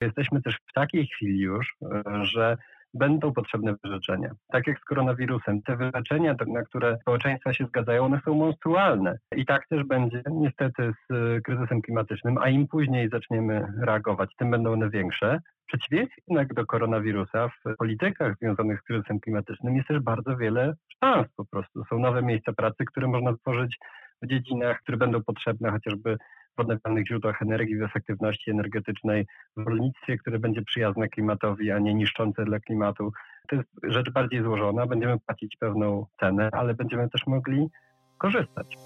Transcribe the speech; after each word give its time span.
Jesteśmy 0.00 0.42
też 0.42 0.56
w 0.70 0.72
takiej 0.72 1.06
chwili 1.06 1.40
już, 1.40 1.76
że 2.22 2.56
będą 2.94 3.32
potrzebne 3.32 3.74
wyrzeczenia. 3.84 4.30
Tak 4.52 4.66
jak 4.66 4.78
z 4.78 4.84
koronawirusem, 4.84 5.62
te 5.62 5.76
wyrzeczenia, 5.76 6.34
na 6.46 6.62
które 6.62 6.98
społeczeństwa 7.00 7.52
się 7.52 7.66
zgadzają, 7.66 8.04
one 8.04 8.20
są 8.24 8.34
monstrualne. 8.34 9.18
I 9.36 9.46
tak 9.46 9.68
też 9.68 9.84
będzie 9.84 10.22
niestety 10.30 10.92
z 11.10 11.42
kryzysem 11.42 11.82
klimatycznym, 11.82 12.38
a 12.38 12.48
im 12.48 12.68
później 12.68 13.08
zaczniemy 13.08 13.66
reagować, 13.82 14.36
tym 14.36 14.50
będą 14.50 14.72
one 14.72 14.90
większe. 14.90 15.38
Przeciwieństwie 15.66 16.22
jednak 16.28 16.54
do 16.54 16.66
koronawirusa, 16.66 17.48
w 17.48 17.76
politykach 17.78 18.36
związanych 18.36 18.80
z 18.80 18.82
kryzysem 18.82 19.20
klimatycznym 19.20 19.76
jest 19.76 19.88
też 19.88 20.00
bardzo 20.00 20.36
wiele 20.36 20.74
szans 21.04 21.26
po 21.36 21.44
prostu. 21.44 21.84
Są 21.84 21.98
nowe 21.98 22.22
miejsca 22.22 22.52
pracy, 22.52 22.84
które 22.84 23.06
można 23.08 23.36
tworzyć 23.36 23.78
w 24.22 24.26
dziedzinach, 24.26 24.80
które 24.80 24.98
będą 24.98 25.22
potrzebne 25.22 25.70
chociażby 25.70 26.16
odnawialnych 26.60 27.06
źródłach 27.06 27.42
energii, 27.42 27.76
w 27.76 27.82
efektywności 27.82 28.50
energetycznej, 28.50 29.26
w 29.56 29.66
rolnictwie, 29.66 30.18
które 30.18 30.38
będzie 30.38 30.62
przyjazne 30.62 31.08
klimatowi, 31.08 31.70
a 31.70 31.78
nie 31.78 31.94
niszczące 31.94 32.44
dla 32.44 32.60
klimatu. 32.60 33.12
To 33.48 33.56
jest 33.56 33.68
rzecz 33.82 34.10
bardziej 34.10 34.42
złożona. 34.42 34.86
Będziemy 34.86 35.18
płacić 35.18 35.56
pewną 35.56 36.06
cenę, 36.20 36.48
ale 36.52 36.74
będziemy 36.74 37.10
też 37.10 37.26
mogli 37.26 37.68
korzystać. 38.18 38.76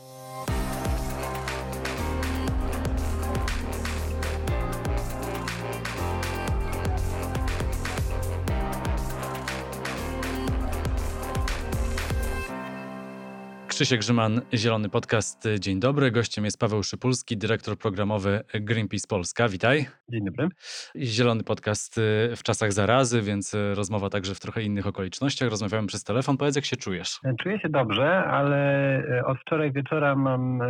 Krzysiek 13.75 14.01
Grzyman, 14.01 14.41
Zielony 14.55 14.89
Podcast. 14.89 15.49
Dzień 15.61 15.81
dobry. 15.81 16.11
Gościem 16.11 16.45
jest 16.45 16.61
Paweł 16.61 16.83
Szypulski, 16.83 17.37
dyrektor 17.37 17.79
programowy 17.79 18.41
Greenpeace 18.61 19.09
Polska. 19.09 19.49
Witaj. 19.49 19.87
Dzień 20.09 20.25
dobry. 20.25 20.49
Zielony 20.97 21.43
Podcast 21.45 21.99
y, 21.99 22.37
w 22.37 22.43
czasach 22.43 22.73
zarazy, 22.73 23.23
więc 23.23 23.55
y, 23.55 23.75
rozmowa 23.75 24.11
także 24.11 24.35
w 24.35 24.41
trochę 24.41 24.63
innych 24.63 24.87
okolicznościach. 24.87 25.51
Rozmawiamy 25.51 25.87
przez 25.87 26.05
telefon. 26.05 26.37
Powiedz, 26.37 26.57
jak 26.57 26.65
się 26.65 26.77
czujesz? 26.77 27.21
Czuję 27.43 27.61
się 27.61 27.69
dobrze, 27.69 28.25
ale 28.25 28.99
y, 29.19 29.25
od 29.25 29.39
wczoraj 29.39 29.73
wieczora 29.73 30.17
mam 30.17 30.61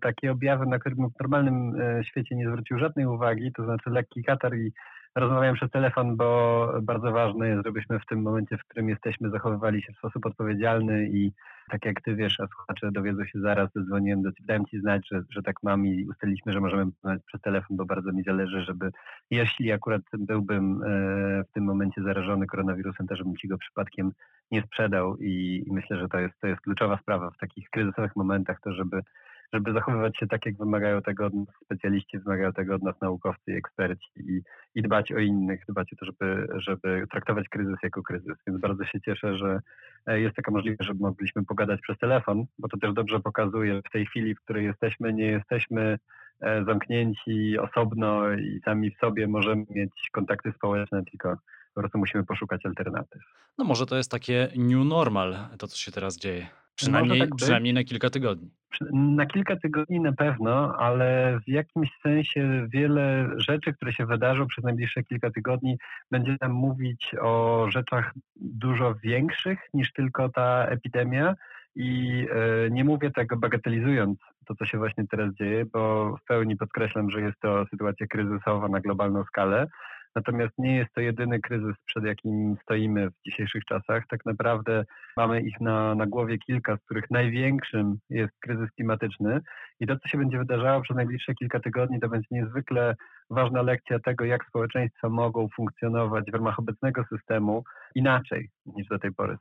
takie 0.00 0.32
objawy, 0.32 0.66
na 0.66 0.78
które 0.78 0.94
w 0.94 0.98
normalnym 0.98 1.74
świecie 2.04 2.36
nie 2.36 2.48
zwrócił 2.48 2.78
żadnej 2.78 3.06
uwagi, 3.06 3.52
to 3.52 3.64
znaczy 3.64 3.90
lekki 3.90 4.24
katar 4.24 4.56
i 4.56 4.72
rozmawiałem 5.14 5.54
przez 5.54 5.70
telefon, 5.70 6.16
bo 6.16 6.68
bardzo 6.82 7.12
ważne 7.12 7.48
jest, 7.48 7.64
żebyśmy 7.66 7.98
w 7.98 8.06
tym 8.06 8.22
momencie, 8.22 8.58
w 8.58 8.64
którym 8.64 8.88
jesteśmy, 8.88 9.30
zachowywali 9.30 9.82
się 9.82 9.92
w 9.92 9.98
sposób 9.98 10.26
odpowiedzialny 10.26 11.08
i 11.08 11.32
tak 11.70 11.84
jak 11.84 12.02
ty 12.02 12.14
wiesz, 12.14 12.40
a 12.40 12.46
słuchacze 12.46 12.92
dowiedzą 12.92 13.24
się 13.24 13.40
zaraz, 13.40 13.70
zadzwoniłem 13.74 14.22
do 14.22 14.30
dałem 14.40 14.66
ci 14.66 14.80
znać, 14.80 15.08
że, 15.12 15.22
że 15.30 15.42
tak 15.42 15.56
mam 15.62 15.86
i 15.86 16.06
ustaliliśmy, 16.08 16.52
że 16.52 16.60
możemy 16.60 16.90
przez 17.26 17.40
telefon, 17.40 17.76
bo 17.76 17.84
bardzo 17.84 18.12
mi 18.12 18.22
zależy, 18.22 18.62
żeby 18.62 18.90
jeśli 19.30 19.72
akurat 19.72 20.02
byłbym 20.18 20.82
e, 20.82 20.88
w 21.44 21.52
tym 21.52 21.64
momencie 21.64 22.02
zarażony 22.02 22.46
koronawirusem, 22.46 23.06
to 23.06 23.16
żebym 23.16 23.36
ci 23.36 23.48
go 23.48 23.58
przypadkiem 23.58 24.12
nie 24.50 24.62
sprzedał 24.62 25.16
i, 25.16 25.64
i 25.66 25.72
myślę, 25.72 25.98
że 25.98 26.08
to 26.08 26.18
jest, 26.18 26.40
to 26.40 26.46
jest 26.46 26.60
kluczowa 26.60 26.98
sprawa 26.98 27.30
w 27.30 27.38
takich 27.38 27.70
kryzysowych 27.70 28.16
momentach, 28.16 28.60
to 28.60 28.72
żeby 28.72 29.02
żeby 29.52 29.72
zachowywać 29.72 30.18
się 30.18 30.26
tak, 30.26 30.46
jak 30.46 30.56
wymagają 30.56 31.02
tego 31.02 31.26
od 31.26 31.34
nas 31.34 31.46
specjaliści, 31.64 32.18
wymagają 32.18 32.52
tego 32.52 32.74
od 32.74 32.82
nas 32.82 33.00
naukowcy 33.00 33.52
i 33.52 33.56
eksperci 33.56 34.10
i, 34.16 34.40
i 34.74 34.82
dbać 34.82 35.12
o 35.12 35.18
innych, 35.18 35.64
dbać 35.68 35.92
o 35.92 35.96
to, 35.96 36.06
żeby, 36.06 36.48
żeby 36.56 37.06
traktować 37.10 37.48
kryzys 37.48 37.76
jako 37.82 38.02
kryzys. 38.02 38.36
Więc 38.46 38.60
bardzo 38.60 38.84
się 38.84 39.00
cieszę, 39.00 39.36
że 39.36 39.60
e, 40.06 40.20
jest 40.20 40.36
taka 40.36 40.50
możliwość, 40.50 40.88
żeby 40.88 41.00
mogliśmy 41.00 41.44
pogadać 41.44 41.80
przez 41.80 41.98
telefon, 41.98 42.44
bo 42.58 42.68
to 42.68 42.76
też 42.76 42.92
dobrze 42.92 43.20
pokazuje, 43.20 43.80
w 43.88 43.90
tej 43.92 44.06
chwili, 44.06 44.34
w 44.34 44.40
której 44.40 44.64
jesteśmy, 44.64 45.12
nie 45.12 45.26
jesteśmy 45.26 45.98
e, 46.40 46.64
zamknięci 46.64 47.58
osobno 47.58 48.32
i 48.32 48.60
sami 48.64 48.90
w 48.90 48.98
sobie 48.98 49.28
możemy 49.28 49.64
mieć 49.70 50.08
kontakty 50.12 50.52
społeczne, 50.52 51.04
tylko 51.04 51.36
po 51.74 51.80
prostu 51.80 51.98
musimy 51.98 52.24
poszukać 52.24 52.66
alternatyw. 52.66 53.22
No 53.58 53.64
może 53.64 53.86
to 53.86 53.96
jest 53.96 54.10
takie 54.10 54.48
new 54.56 54.86
normal, 54.86 55.36
to 55.58 55.66
co 55.66 55.76
się 55.76 55.92
teraz 55.92 56.18
dzieje. 56.18 56.46
Przynajmniej, 56.74 57.20
tak 57.20 57.28
przynajmniej 57.36 57.74
na 57.74 57.84
kilka 57.84 58.10
tygodni. 58.10 58.50
Na 58.92 59.26
kilka 59.26 59.56
tygodni 59.56 60.00
na 60.00 60.12
pewno, 60.12 60.76
ale 60.78 61.38
w 61.46 61.48
jakimś 61.48 61.88
sensie 62.02 62.66
wiele 62.68 63.30
rzeczy, 63.36 63.72
które 63.72 63.92
się 63.92 64.06
wydarzą 64.06 64.46
przez 64.46 64.64
najbliższe 64.64 65.02
kilka 65.02 65.30
tygodni, 65.30 65.78
będzie 66.10 66.36
nam 66.40 66.52
mówić 66.52 67.14
o 67.20 67.66
rzeczach 67.70 68.12
dużo 68.36 68.94
większych 68.94 69.58
niż 69.74 69.92
tylko 69.92 70.28
ta 70.28 70.66
epidemia. 70.66 71.34
I 71.74 72.26
e, 72.30 72.70
nie 72.70 72.84
mówię 72.84 73.10
tego 73.10 73.36
bagatelizując 73.36 74.18
to, 74.46 74.54
co 74.54 74.64
się 74.64 74.78
właśnie 74.78 75.06
teraz 75.06 75.34
dzieje, 75.34 75.64
bo 75.64 76.14
w 76.16 76.24
pełni 76.24 76.56
podkreślam, 76.56 77.10
że 77.10 77.20
jest 77.20 77.40
to 77.40 77.66
sytuacja 77.70 78.06
kryzysowa 78.06 78.68
na 78.68 78.80
globalną 78.80 79.24
skalę. 79.24 79.66
Natomiast 80.16 80.58
nie 80.58 80.76
jest 80.76 80.92
to 80.94 81.00
jedyny 81.00 81.40
kryzys, 81.40 81.76
przed 81.84 82.04
jakim 82.04 82.56
stoimy 82.62 83.10
w 83.10 83.22
dzisiejszych 83.26 83.64
czasach. 83.64 84.04
Tak 84.08 84.26
naprawdę 84.26 84.84
mamy 85.16 85.40
ich 85.40 85.60
na, 85.60 85.94
na 85.94 86.06
głowie 86.06 86.38
kilka, 86.38 86.76
z 86.76 86.80
których 86.84 87.10
największym 87.10 87.98
jest 88.10 88.32
kryzys 88.40 88.70
klimatyczny. 88.70 89.40
I 89.80 89.86
to, 89.86 89.98
co 89.98 90.08
się 90.08 90.18
będzie 90.18 90.38
wydarzało 90.38 90.80
przez 90.80 90.96
najbliższe 90.96 91.34
kilka 91.34 91.60
tygodni, 91.60 92.00
to 92.00 92.08
będzie 92.08 92.28
niezwykle 92.30 92.94
ważna 93.30 93.62
lekcja 93.62 93.98
tego, 93.98 94.24
jak 94.24 94.44
społeczeństwa 94.46 95.08
mogą 95.08 95.48
funkcjonować 95.56 96.30
w 96.30 96.34
ramach 96.34 96.58
obecnego 96.58 97.04
systemu 97.04 97.64
inaczej 97.94 98.48
niż 98.66 98.88
do 98.88 98.98
tej 98.98 99.12
pory 99.12 99.36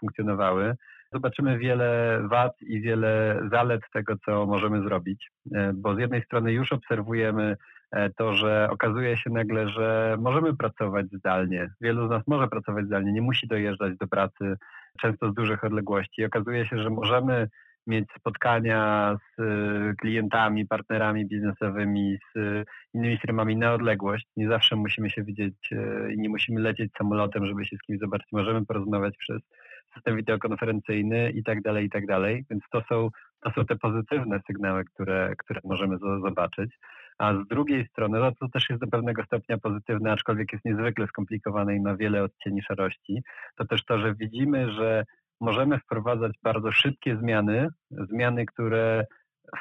funkcjonowały. 0.00 0.74
Zobaczymy 1.12 1.58
wiele 1.58 2.20
wad 2.30 2.62
i 2.62 2.80
wiele 2.80 3.40
zalet 3.50 3.82
tego, 3.92 4.14
co 4.24 4.46
możemy 4.46 4.82
zrobić, 4.82 5.30
e, 5.54 5.72
bo 5.74 5.94
z 5.94 5.98
jednej 5.98 6.22
strony 6.22 6.52
już 6.52 6.72
obserwujemy 6.72 7.56
to, 8.16 8.34
że 8.34 8.68
okazuje 8.70 9.16
się 9.16 9.30
nagle, 9.30 9.68
że 9.68 10.16
możemy 10.20 10.56
pracować 10.56 11.06
zdalnie. 11.06 11.70
Wielu 11.80 12.06
z 12.06 12.10
nas 12.10 12.22
może 12.26 12.48
pracować 12.48 12.86
zdalnie, 12.86 13.12
nie 13.12 13.22
musi 13.22 13.46
dojeżdżać 13.46 13.96
do 13.96 14.06
pracy 14.06 14.56
często 15.00 15.30
z 15.30 15.34
dużych 15.34 15.64
odległości. 15.64 16.24
Okazuje 16.24 16.66
się, 16.66 16.82
że 16.82 16.90
możemy 16.90 17.48
mieć 17.86 18.08
spotkania 18.18 19.16
z 19.36 19.40
e, 19.40 19.94
klientami, 20.00 20.66
partnerami 20.66 21.26
biznesowymi, 21.26 22.18
z 22.34 22.64
innymi 22.94 23.18
firmami 23.18 23.56
na 23.56 23.74
odległość. 23.74 24.26
Nie 24.36 24.48
zawsze 24.48 24.76
musimy 24.76 25.10
się 25.10 25.22
widzieć 25.22 25.54
e, 25.72 26.12
i 26.12 26.18
nie 26.18 26.28
musimy 26.28 26.60
lecieć 26.60 26.92
samolotem, 26.98 27.46
żeby 27.46 27.64
się 27.64 27.76
z 27.76 27.86
kimś 27.86 27.98
zobaczyć. 27.98 28.28
Możemy 28.32 28.66
porozmawiać 28.66 29.16
przez 29.16 29.40
system 29.94 30.16
wideokonferencyjny 30.16 31.30
i 31.30 31.44
tak 31.44 31.62
dalej, 31.62 31.86
i 31.86 31.90
tak 31.90 32.06
dalej. 32.06 32.44
Więc 32.50 32.62
to 32.72 32.82
są, 32.88 33.08
to 33.40 33.50
są 33.50 33.64
te 33.66 33.76
pozytywne 33.76 34.40
sygnały, 34.46 34.84
które, 34.84 35.34
które 35.38 35.60
możemy 35.64 35.98
zobaczyć. 35.98 36.70
A 37.18 37.34
z 37.34 37.48
drugiej 37.48 37.86
strony, 37.86 38.18
no 38.18 38.32
to 38.40 38.48
też 38.48 38.70
jest 38.70 38.82
do 38.82 38.86
pewnego 38.86 39.24
stopnia 39.24 39.58
pozytywne, 39.58 40.12
aczkolwiek 40.12 40.52
jest 40.52 40.64
niezwykle 40.64 41.06
skomplikowane 41.06 41.76
i 41.76 41.80
ma 41.80 41.96
wiele 41.96 42.22
odcieni 42.22 42.62
szarości, 42.62 43.22
to 43.56 43.64
też 43.64 43.84
to, 43.84 43.98
że 43.98 44.14
widzimy, 44.14 44.72
że 44.72 45.04
możemy 45.40 45.78
wprowadzać 45.78 46.32
bardzo 46.42 46.72
szybkie 46.72 47.16
zmiany, 47.16 47.68
zmiany, 47.90 48.46
które 48.46 49.06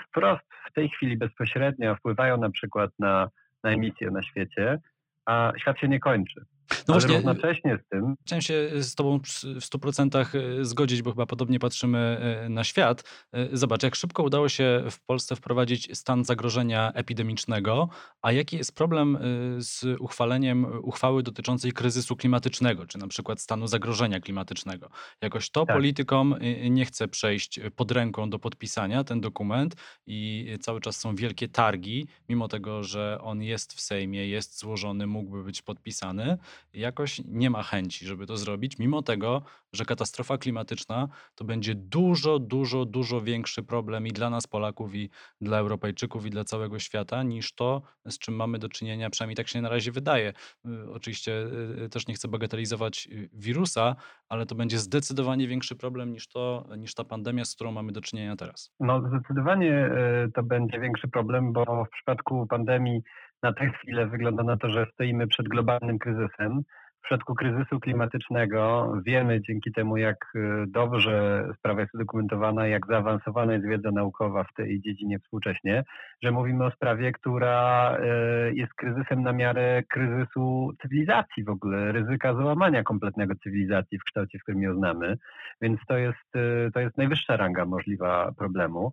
wprost 0.07 0.45
w 0.69 0.73
tej 0.73 0.89
chwili 0.89 1.17
bezpośrednio 1.17 1.95
wpływają 1.95 2.37
na 2.37 2.49
przykład 2.49 2.91
na, 2.99 3.29
na 3.63 3.69
emisję 3.69 4.11
na 4.11 4.23
świecie, 4.23 4.79
a 5.25 5.53
świat 5.57 5.79
się 5.79 5.87
nie 5.87 5.99
kończy. 5.99 6.45
No 6.87 6.93
właśnie, 6.93 7.15
równocześnie 7.15 7.79
z 7.85 7.89
tym. 7.89 8.15
Chciałem 8.25 8.41
się 8.41 8.69
z 8.83 8.95
Tobą 8.95 9.19
w 9.19 9.59
100% 9.59 10.25
e, 10.61 10.65
zgodzić, 10.65 11.01
bo 11.01 11.11
chyba 11.11 11.25
podobnie 11.25 11.59
patrzymy 11.59 11.97
e, 11.99 12.49
na 12.49 12.63
świat. 12.63 13.03
E, 13.31 13.57
zobacz, 13.57 13.83
jak 13.83 13.95
szybko 13.95 14.23
udało 14.23 14.49
się 14.49 14.83
w 14.91 15.05
Polsce 15.05 15.35
wprowadzić 15.35 15.97
stan 15.97 16.25
zagrożenia 16.25 16.91
epidemicznego, 16.93 17.89
a 18.21 18.31
jaki 18.31 18.57
jest 18.57 18.75
problem 18.75 19.17
z 19.57 19.85
uchwaleniem 19.99 20.65
uchwały 20.83 21.23
dotyczącej 21.23 21.71
kryzysu 21.71 22.15
klimatycznego, 22.15 22.85
czy 22.85 22.97
na 22.97 23.07
przykład 23.07 23.41
stanu 23.41 23.67
zagrożenia 23.67 24.19
klimatycznego. 24.19 24.89
Jakoś 25.21 25.49
to 25.49 25.65
tak. 25.65 25.75
politykom 25.75 26.35
nie 26.69 26.85
chce 26.85 27.07
przejść 27.07 27.59
pod 27.75 27.91
ręką 27.91 28.29
do 28.29 28.39
podpisania 28.39 29.03
ten 29.03 29.21
dokument 29.21 29.75
i 30.07 30.49
cały 30.61 30.81
czas 30.81 30.97
są 30.97 31.15
wielkie 31.15 31.47
targi, 31.47 32.07
mimo 32.29 32.47
tego, 32.47 32.83
że 32.83 33.17
on 33.21 33.41
jest 33.41 33.73
w 33.73 33.81
Sejmie, 33.81 34.27
jest 34.27 34.59
złożony, 34.59 35.07
mógłby 35.07 35.43
być 35.43 35.61
podpisany 35.61 36.37
jakoś 36.73 37.21
nie 37.25 37.49
ma 37.49 37.63
chęci, 37.63 38.05
żeby 38.05 38.27
to 38.27 38.37
zrobić, 38.37 38.79
mimo 38.79 39.01
tego, 39.01 39.41
że 39.73 39.85
katastrofa 39.85 40.37
klimatyczna 40.37 41.07
to 41.35 41.45
będzie 41.45 41.75
dużo, 41.75 42.39
dużo, 42.39 42.85
dużo 42.85 43.21
większy 43.21 43.63
problem 43.63 44.07
i 44.07 44.11
dla 44.11 44.29
nas 44.29 44.47
Polaków, 44.47 44.95
i 44.95 45.09
dla 45.41 45.57
Europejczyków, 45.57 46.25
i 46.25 46.29
dla 46.29 46.43
całego 46.43 46.79
świata, 46.79 47.23
niż 47.23 47.53
to, 47.53 47.81
z 48.05 48.19
czym 48.19 48.35
mamy 48.35 48.59
do 48.59 48.69
czynienia, 48.69 49.09
przynajmniej 49.09 49.35
tak 49.35 49.47
się 49.47 49.61
na 49.61 49.69
razie 49.69 49.91
wydaje. 49.91 50.33
Y, 50.65 50.91
oczywiście 50.93 51.47
y, 51.85 51.89
też 51.89 52.07
nie 52.07 52.13
chcę 52.13 52.27
bagatelizować 52.27 53.07
y, 53.11 53.29
wirusa, 53.33 53.95
ale 54.29 54.45
to 54.45 54.55
będzie 54.55 54.77
zdecydowanie 54.77 55.47
większy 55.47 55.75
problem 55.75 56.11
niż, 56.11 56.27
to, 56.27 56.65
niż 56.77 56.93
ta 56.93 57.03
pandemia, 57.03 57.45
z 57.45 57.55
którą 57.55 57.71
mamy 57.71 57.91
do 57.91 58.01
czynienia 58.01 58.35
teraz. 58.35 58.71
No 58.79 59.01
zdecydowanie 59.07 59.89
to 60.33 60.43
będzie 60.43 60.79
większy 60.79 61.07
problem, 61.07 61.53
bo 61.53 61.85
w 61.85 61.89
przypadku 61.89 62.47
pandemii 62.47 63.01
na 63.43 63.53
tę 63.53 63.69
chwilę 63.69 64.07
wygląda 64.07 64.43
na 64.43 64.57
to, 64.57 64.69
że 64.69 64.85
stoimy 64.93 65.27
przed 65.27 65.47
globalnym 65.47 65.99
kryzysem. 65.99 66.61
W 67.03 67.05
przypadku 67.05 67.35
kryzysu 67.35 67.79
klimatycznego 67.79 68.93
wiemy 69.05 69.41
dzięki 69.41 69.71
temu, 69.71 69.97
jak 69.97 70.31
y, 70.35 70.39
dobrze 70.67 71.47
sprawa 71.57 71.81
jest 71.81 71.95
udokumentowana, 71.95 72.67
jak 72.67 72.87
zaawansowana 72.87 73.53
jest 73.53 73.67
wiedza 73.67 73.91
naukowa 73.91 74.43
w 74.43 74.53
tej 74.53 74.81
dziedzinie 74.81 75.19
współcześnie, 75.19 75.83
że 76.23 76.31
mówimy 76.31 76.65
o 76.65 76.71
sprawie, 76.71 77.11
która 77.11 77.97
y, 77.97 78.53
jest 78.55 78.73
kryzysem 78.73 79.23
na 79.23 79.33
miarę 79.33 79.83
kryzysu 79.89 80.73
cywilizacji 80.81 81.43
w 81.43 81.49
ogóle, 81.49 81.91
ryzyka 81.91 82.33
załamania 82.33 82.83
kompletnego 82.83 83.35
cywilizacji 83.35 83.99
w 83.99 84.03
kształcie, 84.03 84.39
w 84.39 84.41
którym 84.41 84.61
ją 84.61 84.75
znamy. 84.75 85.17
Więc 85.61 85.79
to 85.87 85.97
jest, 85.97 86.35
y, 86.35 86.71
to 86.73 86.79
jest 86.79 86.97
najwyższa 86.97 87.37
ranga 87.37 87.65
możliwa 87.65 88.31
problemu. 88.37 88.91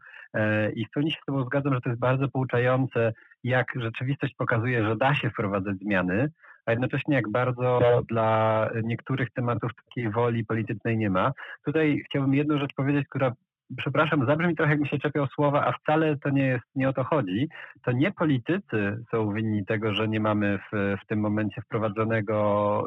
I 0.74 0.84
w 0.84 0.90
pełni 0.90 1.10
się 1.10 1.18
z 1.22 1.26
Tobą 1.26 1.44
zgadzam, 1.44 1.74
że 1.74 1.80
to 1.80 1.88
jest 1.88 2.00
bardzo 2.00 2.28
pouczające, 2.28 3.12
jak 3.44 3.66
rzeczywistość 3.76 4.34
pokazuje, 4.34 4.84
że 4.84 4.96
da 4.96 5.14
się 5.14 5.30
wprowadzać 5.30 5.76
zmiany, 5.76 6.30
a 6.66 6.70
jednocześnie 6.70 7.14
jak 7.14 7.30
bardzo 7.30 7.80
dla 8.08 8.68
niektórych 8.82 9.30
tematów 9.30 9.70
takiej 9.74 10.10
woli 10.10 10.44
politycznej 10.44 10.98
nie 10.98 11.10
ma. 11.10 11.32
Tutaj 11.64 12.02
chciałbym 12.06 12.34
jedną 12.34 12.58
rzecz 12.58 12.74
powiedzieć, 12.74 13.06
która 13.08 13.32
przepraszam, 13.76 14.26
zabrzmi 14.26 14.56
trochę, 14.56 14.70
jakbym 14.70 14.88
się 14.88 14.98
czepiał 14.98 15.26
słowa, 15.26 15.66
a 15.66 15.72
wcale 15.72 16.16
to 16.16 16.30
nie 16.30 16.46
jest, 16.46 16.64
nie 16.74 16.88
o 16.88 16.92
to 16.92 17.04
chodzi. 17.04 17.48
To 17.82 17.92
nie 17.92 18.12
politycy 18.12 19.04
są 19.10 19.32
winni 19.32 19.66
tego, 19.66 19.94
że 19.94 20.08
nie 20.08 20.20
mamy 20.20 20.58
w, 20.58 20.96
w 21.02 21.06
tym 21.06 21.20
momencie 21.20 21.62
wprowadzonego 21.62 22.86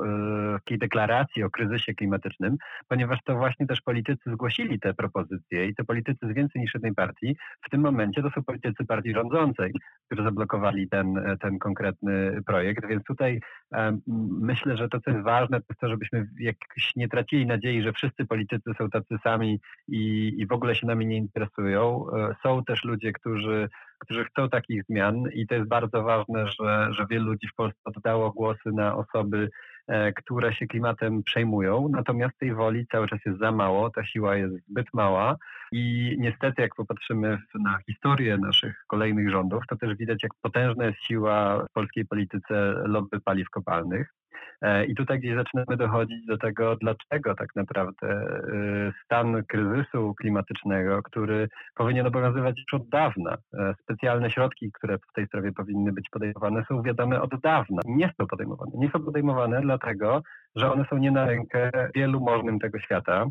y, 0.72 0.78
deklaracji 0.78 1.44
o 1.44 1.50
kryzysie 1.50 1.94
klimatycznym, 1.94 2.58
ponieważ 2.88 3.20
to 3.26 3.36
właśnie 3.36 3.68
też 3.68 3.82
politycy 3.82 4.32
zgłosili 4.34 4.80
te 4.80 4.94
propozycje 4.94 5.68
i 5.68 5.76
te 5.76 5.84
politycy 5.84 6.28
z 6.28 6.34
więcej 6.34 6.62
niż 6.62 6.74
jednej 6.74 6.94
partii 6.94 7.36
w 7.66 7.70
tym 7.70 7.82
momencie 7.82 8.22
to 8.22 8.30
są 8.30 8.44
politycy 8.44 8.86
partii 8.86 9.14
rządzącej, 9.14 9.74
którzy 10.06 10.24
zablokowali 10.24 10.90
ten, 10.90 11.38
ten 11.42 11.60
konkretny 11.60 12.42
projekt, 12.46 12.88
więc 12.88 13.04
tutaj 13.04 13.40
um, 13.72 14.02
myślę, 14.42 14.78
że 14.78 14.90
to, 14.90 15.00
co 15.02 15.12
jest 15.12 15.24
ważne, 15.24 15.60
to 15.60 15.66
jest 15.70 15.82
to, 15.82 15.90
żebyśmy 15.90 16.28
jakoś 16.40 16.96
nie 16.96 17.08
tracili 17.08 17.46
nadziei, 17.46 17.82
że 17.82 17.94
wszyscy 17.94 18.26
politycy 18.26 18.72
są 18.78 18.90
tacy 18.90 19.16
sami 19.24 19.60
i, 19.88 20.34
i 20.38 20.48
w 20.48 20.52
ogóle 20.52 20.73
się 20.76 20.88
nami 20.88 21.06
nie 21.06 21.18
interesują. 21.18 22.06
E, 22.18 22.36
są 22.44 22.64
też 22.64 22.84
ludzie, 22.84 23.14
którzy, 23.14 23.70
którzy 24.00 24.26
chcą 24.26 24.50
takich 24.50 24.84
zmian 24.90 25.24
i 25.34 25.48
to 25.48 25.56
jest 25.56 25.68
bardzo 25.68 26.04
ważne, 26.04 26.48
że, 26.48 26.88
że 26.92 27.06
wielu 27.10 27.26
ludzi 27.26 27.48
w 27.48 27.56
Polsce 27.56 27.82
oddało 27.86 28.32
głosy 28.32 28.72
na 28.74 28.96
osoby, 28.96 29.50
e, 29.88 30.14
które 30.14 30.54
się 30.54 30.68
klimatem 30.68 31.24
przejmują, 31.24 31.90
natomiast 31.92 32.38
tej 32.38 32.54
woli 32.54 32.88
cały 32.92 33.08
czas 33.08 33.20
jest 33.26 33.40
za 33.40 33.52
mało, 33.52 33.90
ta 33.90 34.06
siła 34.06 34.36
jest 34.36 34.54
zbyt 34.70 34.88
mała 34.94 35.36
i 35.74 36.16
niestety 36.20 36.62
jak 36.62 36.76
popatrzymy 36.76 37.38
na 37.56 37.80
historię 37.86 38.38
naszych 38.38 38.84
kolejnych 38.88 39.30
rządów, 39.30 39.64
to 39.70 39.76
też 39.76 39.98
widać 39.98 40.24
jak 40.24 40.32
potężna 40.42 40.86
jest 40.86 41.04
siła 41.04 41.66
w 41.66 41.74
polskiej 41.74 42.06
polityce 42.06 42.74
lobby 42.86 43.22
paliw 43.22 43.50
kopalnych. 43.50 44.14
E, 44.62 44.86
I 44.86 44.96
tutaj 44.96 45.20
gdzieś 45.20 45.36
zaczynamy 45.36 45.78
dochodzić 45.78 46.26
do 46.26 46.38
tego, 46.38 46.76
dlaczego 46.76 47.36
tak 47.36 47.56
naprawdę 47.56 48.08
e, 48.08 48.92
stan 49.04 49.44
kryzysu 49.48 50.14
klimatycznego, 50.16 51.04
który 51.04 51.50
powinien 51.76 52.08
obowiązywać 52.08 52.60
już 52.60 52.82
od 52.82 52.90
dawna, 52.90 53.38
e, 53.54 53.74
specjalne 53.82 54.30
środki, 54.30 54.72
które 54.72 54.98
w 54.98 55.14
tej 55.16 55.28
sprawie 55.28 55.52
powinny 55.52 55.92
być 55.92 56.10
podejmowane, 56.10 56.66
są 56.68 56.82
wiadome 56.82 57.22
od 57.22 57.42
dawna. 57.42 57.82
Nie 57.86 58.14
są 58.20 58.28
podejmowane. 58.28 58.72
Nie 58.76 58.90
są 58.90 59.04
podejmowane 59.04 59.62
dlatego, 59.62 60.22
że 60.56 60.72
one 60.74 60.86
są 60.90 60.98
nie 60.98 61.12
na 61.12 61.26
rękę 61.26 61.72
wielu 61.96 62.20
możnym 62.20 62.60
tego 62.60 62.80
świata. 62.80 63.26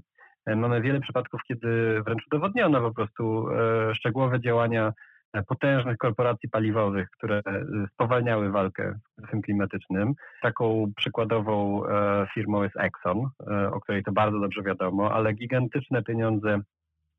Mamy 0.46 0.80
wiele 0.80 1.00
przypadków, 1.00 1.40
kiedy 1.48 2.02
wręcz 2.02 2.26
udowodniono 2.26 2.80
po 2.80 2.94
prostu 2.94 3.46
szczegółowe 3.94 4.40
działania 4.40 4.92
potężnych 5.46 5.96
korporacji 5.96 6.48
paliwowych, 6.48 7.10
które 7.10 7.38
e, 7.38 7.64
spowalniały 7.94 8.50
walkę 8.50 8.98
z 9.18 9.42
klimatycznym. 9.42 10.14
Taką 10.42 10.92
przykładową 10.96 11.86
e, 11.86 12.26
firmą 12.34 12.62
jest 12.62 12.76
Exxon, 12.76 13.28
e, 13.50 13.70
o 13.70 13.80
której 13.80 14.02
to 14.02 14.12
bardzo 14.12 14.40
dobrze 14.40 14.62
wiadomo, 14.62 15.12
ale 15.14 15.32
gigantyczne 15.32 16.02
pieniądze 16.02 16.60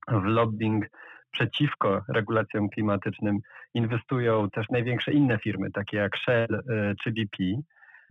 w 0.08 0.24
lobbying 0.24 0.86
przeciwko 1.32 2.02
regulacjom 2.10 2.70
klimatycznym 2.70 3.40
inwestują 3.74 4.50
też 4.50 4.70
największe 4.70 5.12
inne 5.12 5.38
firmy, 5.38 5.72
takie 5.72 5.98
jak 5.98 6.18
Shell 6.18 6.64
czy 7.04 7.12
BP. 7.12 7.44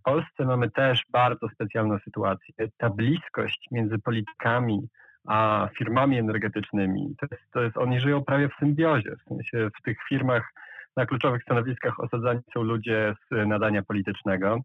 W 0.03 0.05
Polsce 0.05 0.45
mamy 0.45 0.71
też 0.71 1.03
bardzo 1.11 1.49
specjalną 1.49 1.99
sytuację. 1.99 2.55
Ta 2.79 2.91
bliskość 2.91 3.67
między 3.71 3.99
politykami 3.99 4.89
a 5.29 5.69
firmami 5.79 6.19
energetycznymi. 6.19 7.15
To 7.21 7.27
jest, 7.31 7.43
to 7.53 7.63
jest, 7.63 7.77
oni 7.77 8.01
żyją 8.01 8.25
prawie 8.25 8.49
w 8.49 8.55
symbiozie, 8.59 9.17
w 9.17 9.29
sensie 9.29 9.69
w 9.79 9.83
tych 9.83 9.97
firmach 10.09 10.53
na 10.97 11.07
kluczowych 11.07 11.43
stanowiskach 11.43 12.01
osadzani 12.01 12.41
są 12.55 12.63
ludzie 12.63 13.15
z 13.31 13.49
nadania 13.49 13.83
politycznego. 13.83 14.59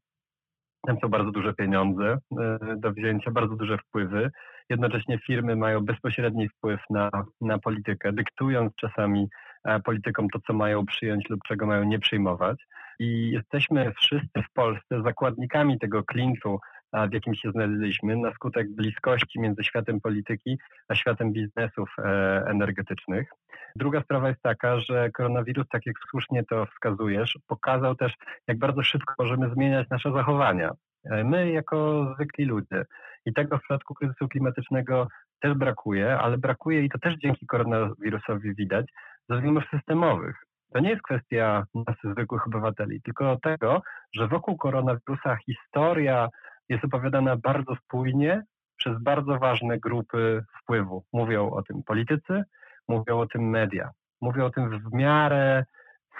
Tam 0.87 0.97
są 0.99 1.09
bardzo 1.09 1.31
duże 1.31 1.53
pieniądze 1.53 2.17
e, 2.39 2.57
do 2.77 2.91
wzięcia, 2.91 3.31
bardzo 3.31 3.55
duże 3.55 3.77
wpływy. 3.77 4.31
Jednocześnie 4.69 5.19
firmy 5.27 5.55
mają 5.55 5.85
bezpośredni 5.85 6.49
wpływ 6.49 6.79
na, 6.89 7.09
na 7.41 7.59
politykę, 7.59 8.13
dyktując 8.13 8.75
czasami 8.75 9.27
e, 9.65 9.79
politykom 9.79 10.29
to, 10.29 10.39
co 10.47 10.53
mają 10.53 10.85
przyjąć 10.85 11.29
lub 11.29 11.39
czego 11.47 11.65
mają 11.65 11.83
nie 11.83 11.99
przyjmować. 11.99 12.57
I 12.99 13.31
jesteśmy 13.31 13.93
wszyscy 13.93 14.43
w 14.49 14.53
Polsce 14.53 15.03
zakładnikami 15.03 15.79
tego 15.79 16.03
klinczu 16.03 16.59
w 16.93 17.13
jakim 17.13 17.35
się 17.35 17.51
znaleźliśmy 17.51 18.17
na 18.17 18.33
skutek 18.33 18.69
bliskości 18.69 19.39
między 19.39 19.63
światem 19.63 20.01
polityki 20.01 20.59
a 20.87 20.95
światem 20.95 21.33
biznesów 21.33 21.89
e, 21.99 22.03
energetycznych. 22.47 23.29
Druga 23.75 24.01
sprawa 24.01 24.29
jest 24.29 24.41
taka, 24.41 24.79
że 24.79 25.11
koronawirus, 25.11 25.67
tak 25.71 25.85
jak 25.85 25.95
słusznie 26.09 26.43
to 26.43 26.65
wskazujesz, 26.65 27.39
pokazał 27.47 27.95
też, 27.95 28.13
jak 28.47 28.59
bardzo 28.59 28.83
szybko 28.83 29.13
możemy 29.19 29.49
zmieniać 29.53 29.89
nasze 29.89 30.11
zachowania. 30.11 30.71
E, 31.05 31.23
my 31.23 31.51
jako 31.51 32.07
zwykli 32.15 32.45
ludzie. 32.45 32.85
I 33.25 33.33
tego 33.33 33.57
w 33.57 33.61
przypadku 33.61 33.93
kryzysu 33.93 34.27
klimatycznego 34.27 35.07
też 35.39 35.53
brakuje, 35.53 36.17
ale 36.19 36.37
brakuje 36.37 36.83
i 36.83 36.89
to 36.89 36.99
też 36.99 37.15
dzięki 37.15 37.45
koronawirusowi 37.45 38.55
widać, 38.55 38.85
ze 39.29 39.35
względów 39.35 39.63
systemowych. 39.71 40.46
To 40.73 40.79
nie 40.79 40.89
jest 40.89 41.01
kwestia 41.01 41.65
nas 41.75 41.95
zwykłych 42.03 42.47
obywateli, 42.47 43.01
tylko 43.01 43.37
tego, 43.37 43.81
że 44.15 44.27
wokół 44.27 44.57
koronawirusa 44.57 45.35
historia 45.35 46.29
jest 46.69 46.85
opowiadana 46.85 47.37
bardzo 47.37 47.75
spójnie 47.75 48.43
przez 48.77 49.03
bardzo 49.03 49.39
ważne 49.39 49.79
grupy 49.79 50.43
wpływu. 50.63 51.03
Mówią 51.13 51.49
o 51.49 51.63
tym 51.63 51.83
politycy, 51.83 52.43
mówią 52.87 53.19
o 53.19 53.27
tym 53.27 53.49
media, 53.49 53.89
mówią 54.21 54.45
o 54.45 54.49
tym 54.49 54.79
w 54.79 54.93
miarę 54.93 55.65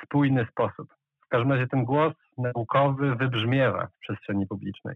spójny 0.04 0.48
sposób. 0.52 0.94
W 1.26 1.28
każdym 1.30 1.52
razie 1.52 1.68
ten 1.68 1.84
głos 1.84 2.14
naukowy 2.38 3.16
wybrzmiewa 3.16 3.88
w 3.88 4.00
przestrzeni 4.00 4.48
publicznej. 4.48 4.96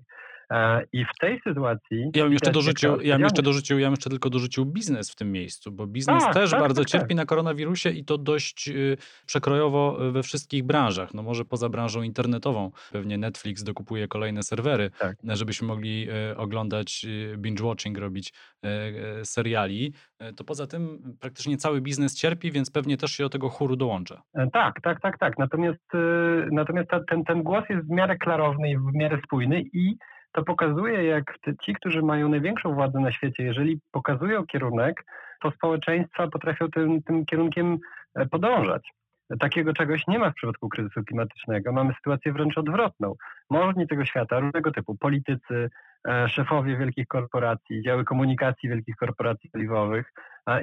E, 0.51 0.83
I 0.93 1.05
w 1.05 1.19
tej 1.19 1.41
sytuacji. 1.41 2.11
Ja 2.15 2.23
bym 2.23 2.33
jeszcze 2.33 2.51
dorzucił, 2.51 3.01
ja 3.01 3.15
bym 3.15 3.23
jeszcze 3.23 3.41
dorzucił, 3.41 3.79
ja 3.79 3.87
bym 3.87 3.93
jeszcze 3.93 4.09
tylko 4.09 4.29
dorzucił 4.29 4.65
biznes 4.65 5.11
w 5.11 5.15
tym 5.15 5.31
miejscu, 5.31 5.71
bo 5.71 5.87
biznes 5.87 6.23
tak, 6.23 6.33
też 6.33 6.51
tak, 6.51 6.59
bardzo 6.59 6.81
tak, 6.81 6.89
cierpi 6.89 7.07
tak. 7.07 7.17
na 7.17 7.25
koronawirusie 7.25 7.89
i 7.89 8.05
to 8.05 8.17
dość 8.17 8.69
y, 8.69 8.97
przekrojowo 9.25 9.97
we 10.11 10.23
wszystkich 10.23 10.63
branżach. 10.63 11.13
No 11.13 11.23
może 11.23 11.45
poza 11.45 11.69
branżą 11.69 12.01
internetową. 12.01 12.71
Pewnie 12.91 13.17
Netflix 13.17 13.63
dokupuje 13.63 14.07
kolejne 14.07 14.43
serwery, 14.43 14.89
tak. 14.99 15.17
żebyśmy 15.23 15.67
mogli 15.67 16.07
y, 16.31 16.37
oglądać 16.37 17.05
y, 17.05 17.37
binge-watching, 17.37 17.97
robić 17.97 18.33
seriali. 19.23 19.93
To 20.35 20.43
poza 20.43 20.67
tym 20.67 21.15
praktycznie 21.19 21.57
cały 21.57 21.81
biznes 21.81 22.15
cierpi, 22.15 22.51
więc 22.51 22.71
pewnie 22.71 22.97
też 22.97 23.11
się 23.11 23.23
do 23.23 23.29
tego 23.29 23.49
chóru 23.49 23.75
dołącza. 23.75 24.21
E, 24.33 24.49
tak, 24.53 24.81
tak, 24.81 25.01
tak, 25.01 25.17
tak. 25.17 25.37
Natomiast, 25.37 25.91
natomiast 26.51 26.89
ten, 27.09 27.23
ten 27.23 27.43
głos 27.43 27.63
jest 27.69 27.87
w 27.87 27.89
miarę 27.89 28.17
klarowny 28.17 28.71
i 28.71 28.77
w 28.77 28.93
miarę 28.93 29.19
spójny 29.25 29.61
i 29.61 29.95
to 30.31 30.43
pokazuje, 30.43 31.03
jak 31.03 31.37
ci, 31.61 31.73
którzy 31.73 32.01
mają 32.01 32.29
największą 32.29 32.73
władzę 32.73 32.99
na 32.99 33.11
świecie, 33.11 33.43
jeżeli 33.43 33.79
pokazują 33.91 34.45
kierunek, 34.45 35.05
to 35.41 35.51
społeczeństwa 35.51 36.27
potrafią 36.27 36.71
tym, 36.71 37.03
tym 37.03 37.25
kierunkiem 37.25 37.77
e, 38.15 38.25
podążać. 38.25 38.91
Takiego 39.39 39.73
czegoś 39.73 40.07
nie 40.07 40.19
ma 40.19 40.31
w 40.31 40.33
przypadku 40.33 40.69
kryzysu 40.69 41.03
klimatycznego. 41.03 41.71
Mamy 41.71 41.93
sytuację 41.93 42.33
wręcz 42.33 42.57
odwrotną. 42.57 43.15
Możni 43.49 43.87
tego 43.87 44.05
świata, 44.05 44.39
różnego 44.39 44.71
typu 44.71 44.97
politycy, 44.97 45.69
e, 46.07 46.29
szefowie 46.29 46.77
wielkich 46.77 47.07
korporacji, 47.07 47.83
działy 47.83 48.03
komunikacji 48.05 48.69
wielkich 48.69 48.95
korporacji 48.95 49.49
paliwowych 49.49 50.13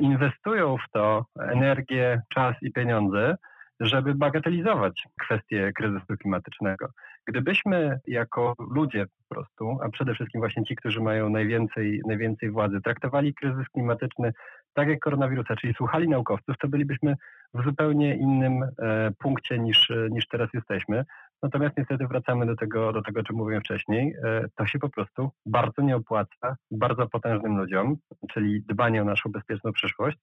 inwestują 0.00 0.76
w 0.76 0.90
to 0.92 1.24
energię, 1.40 2.20
czas 2.34 2.56
i 2.62 2.72
pieniądze, 2.72 3.36
żeby 3.80 4.14
bagatelizować 4.14 5.04
kwestię 5.20 5.72
kryzysu 5.72 6.16
klimatycznego. 6.20 6.88
Gdybyśmy 7.28 8.00
jako 8.06 8.54
ludzie 8.70 9.06
po 9.06 9.34
prostu, 9.34 9.78
a 9.82 9.88
przede 9.88 10.14
wszystkim 10.14 10.40
właśnie 10.40 10.64
ci, 10.64 10.76
którzy 10.76 11.00
mają 11.00 11.28
najwięcej, 11.28 12.02
najwięcej 12.06 12.50
władzy, 12.50 12.80
traktowali 12.80 13.34
kryzys 13.34 13.68
klimatyczny 13.68 14.32
tak 14.74 14.88
jak 14.88 15.00
koronawirusa, 15.00 15.56
czyli 15.56 15.74
słuchali 15.74 16.08
naukowców, 16.08 16.58
to 16.58 16.68
bylibyśmy 16.68 17.14
w 17.54 17.64
zupełnie 17.64 18.16
innym 18.16 18.62
e, 18.62 19.10
punkcie 19.18 19.58
niż, 19.58 19.92
niż 20.10 20.28
teraz 20.28 20.48
jesteśmy. 20.54 21.04
Natomiast 21.42 21.76
niestety 21.78 22.06
wracamy 22.06 22.46
do 22.46 22.56
tego, 22.56 22.92
do 22.92 23.02
tego, 23.02 23.20
o 23.20 23.22
czym 23.22 23.36
mówiłem 23.36 23.62
wcześniej. 23.62 24.14
E, 24.24 24.44
to 24.56 24.66
się 24.66 24.78
po 24.78 24.88
prostu 24.88 25.30
bardzo 25.46 25.82
nie 25.82 25.96
opłaca 25.96 26.56
bardzo 26.70 27.08
potężnym 27.08 27.58
ludziom, 27.58 27.96
czyli 28.32 28.62
dbanie 28.62 29.02
o 29.02 29.04
naszą 29.04 29.30
bezpieczną 29.30 29.72
przyszłość, 29.72 30.18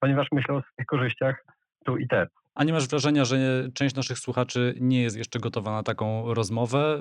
ponieważ 0.00 0.28
myślą 0.32 0.56
o 0.56 0.62
swoich 0.62 0.86
korzyściach 0.86 1.44
tu 1.84 1.96
i 1.96 2.08
teraz. 2.08 2.28
A 2.60 2.64
nie 2.64 2.72
masz 2.72 2.88
wrażenia, 2.88 3.24
że 3.24 3.36
część 3.74 3.94
naszych 3.94 4.18
słuchaczy 4.18 4.74
nie 4.80 5.02
jest 5.02 5.16
jeszcze 5.16 5.38
gotowa 5.38 5.72
na 5.72 5.82
taką 5.82 6.34
rozmowę? 6.34 6.98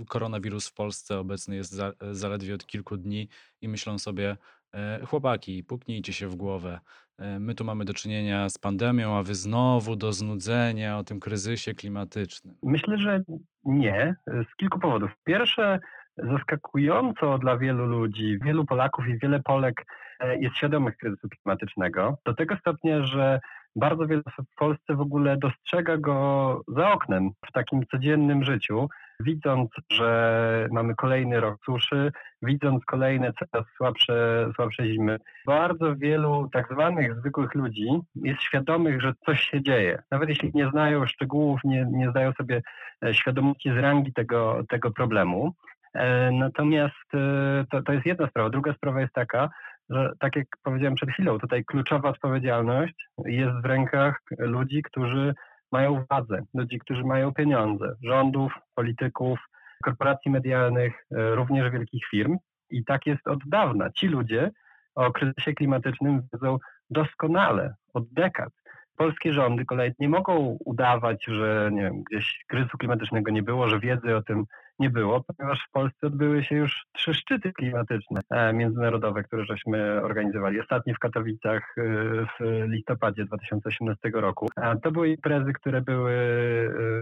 Y, 0.00 0.04
koronawirus 0.04 0.68
w 0.68 0.74
Polsce 0.74 1.18
obecny 1.18 1.56
jest 1.56 1.72
za, 1.72 1.92
zaledwie 2.10 2.54
od 2.54 2.66
kilku 2.66 2.96
dni 2.96 3.28
i 3.60 3.68
myślą 3.68 3.98
sobie, 3.98 4.36
e, 4.74 5.00
chłopaki, 5.06 5.64
puknijcie 5.64 6.12
się 6.12 6.28
w 6.28 6.34
głowę. 6.34 6.80
E, 7.18 7.38
my 7.38 7.54
tu 7.54 7.64
mamy 7.64 7.84
do 7.84 7.94
czynienia 7.94 8.48
z 8.48 8.58
pandemią, 8.58 9.16
a 9.16 9.22
wy 9.22 9.34
znowu 9.34 9.96
do 9.96 10.12
znudzenia 10.12 10.98
o 10.98 11.04
tym 11.04 11.20
kryzysie 11.20 11.74
klimatycznym. 11.74 12.54
Myślę, 12.62 12.98
że 12.98 13.22
nie, 13.64 14.14
z 14.26 14.56
kilku 14.56 14.78
powodów. 14.78 15.10
Pierwsze, 15.24 15.80
zaskakująco 16.16 17.38
dla 17.38 17.58
wielu 17.58 17.86
ludzi, 17.86 18.38
wielu 18.44 18.64
Polaków 18.64 19.08
i 19.08 19.18
wiele 19.18 19.42
Polek 19.42 19.86
e, 20.20 20.38
jest 20.38 20.56
świadomych 20.56 20.96
kryzysu 20.96 21.28
klimatycznego. 21.28 22.18
Do 22.24 22.34
tego 22.34 22.56
stopnia, 22.56 23.02
że 23.02 23.40
bardzo 23.76 24.06
wiele 24.06 24.22
osób 24.24 24.46
w 24.52 24.54
Polsce 24.54 24.94
w 24.94 25.00
ogóle 25.00 25.36
dostrzega 25.36 25.96
go 25.96 26.60
za 26.68 26.92
oknem 26.92 27.30
w 27.48 27.52
takim 27.52 27.86
codziennym 27.86 28.44
życiu, 28.44 28.88
widząc, 29.20 29.70
że 29.92 30.68
mamy 30.72 30.94
kolejny 30.94 31.40
rok 31.40 31.56
suszy, 31.64 32.12
widząc 32.42 32.84
kolejne 32.84 33.32
coraz 33.32 33.66
słabsze, 33.76 34.48
słabsze 34.54 34.86
zimy. 34.86 35.18
Bardzo 35.46 35.96
wielu 35.96 36.48
tak 36.52 36.68
zwanych 36.72 37.16
zwykłych 37.16 37.54
ludzi 37.54 37.86
jest 38.14 38.42
świadomych, 38.42 39.02
że 39.02 39.12
coś 39.26 39.40
się 39.40 39.62
dzieje. 39.62 40.02
Nawet 40.10 40.28
jeśli 40.28 40.50
nie 40.54 40.70
znają 40.70 41.06
szczegółów, 41.06 41.60
nie, 41.64 41.86
nie 41.92 42.10
zdają 42.10 42.32
sobie 42.32 42.62
e, 43.04 43.14
świadomości 43.14 43.70
z 43.70 43.76
rangi 43.76 44.12
tego, 44.12 44.64
tego 44.68 44.90
problemu. 44.90 45.52
E, 45.94 46.30
natomiast 46.30 47.14
e, 47.14 47.64
to, 47.70 47.82
to 47.82 47.92
jest 47.92 48.06
jedna 48.06 48.26
sprawa. 48.26 48.50
Druga 48.50 48.74
sprawa 48.74 49.00
jest 49.00 49.12
taka, 49.12 49.50
że 49.90 50.12
tak 50.18 50.36
jak 50.36 50.46
powiedziałem 50.62 50.94
przed 50.94 51.10
chwilą, 51.10 51.38
tutaj 51.38 51.64
kluczowa 51.64 52.08
odpowiedzialność 52.08 53.08
jest 53.24 53.62
w 53.62 53.64
rękach 53.64 54.22
ludzi, 54.38 54.82
którzy 54.82 55.34
mają 55.72 56.04
władzę, 56.10 56.42
ludzi, 56.54 56.78
którzy 56.78 57.04
mają 57.04 57.34
pieniądze, 57.34 57.94
rządów, 58.02 58.52
polityków, 58.74 59.38
korporacji 59.84 60.30
medialnych, 60.30 61.06
e, 61.10 61.34
również 61.34 61.70
wielkich 61.70 62.02
firm. 62.10 62.36
I 62.70 62.84
tak 62.84 63.06
jest 63.06 63.28
od 63.28 63.38
dawna. 63.46 63.90
Ci 63.90 64.08
ludzie 64.08 64.50
o 64.94 65.12
kryzysie 65.12 65.52
klimatycznym 65.54 66.22
wiedzą 66.32 66.58
doskonale, 66.90 67.74
od 67.94 68.12
dekad. 68.12 68.52
Polskie 68.96 69.32
rządy 69.32 69.64
kolej 69.64 69.92
nie 69.98 70.08
mogą 70.08 70.58
udawać, 70.64 71.24
że 71.24 71.70
nie 71.72 71.82
wiem, 71.82 72.02
gdzieś 72.10 72.44
kryzysu 72.48 72.78
klimatycznego 72.78 73.30
nie 73.30 73.42
było, 73.42 73.68
że 73.68 73.80
wiedzy 73.80 74.16
o 74.16 74.22
tym 74.22 74.44
nie 74.78 74.90
było, 74.90 75.24
ponieważ 75.24 75.66
w 75.68 75.72
Polsce 75.72 76.06
odbyły 76.06 76.44
się 76.44 76.56
już 76.56 76.86
trzy 76.92 77.14
szczyty 77.14 77.52
klimatyczne 77.52 78.20
e, 78.30 78.52
międzynarodowe, 78.52 79.22
które 79.22 79.44
żeśmy 79.44 80.02
organizowali. 80.02 80.60
Ostatni 80.60 80.94
w 80.94 80.98
Katowicach 80.98 81.74
e, 81.78 81.82
w 82.26 82.64
listopadzie 82.68 83.24
2018 83.24 84.10
roku. 84.14 84.48
To 84.82 84.90
były 84.90 85.08
imprezy, 85.08 85.52
które 85.52 85.80
były 85.80 86.12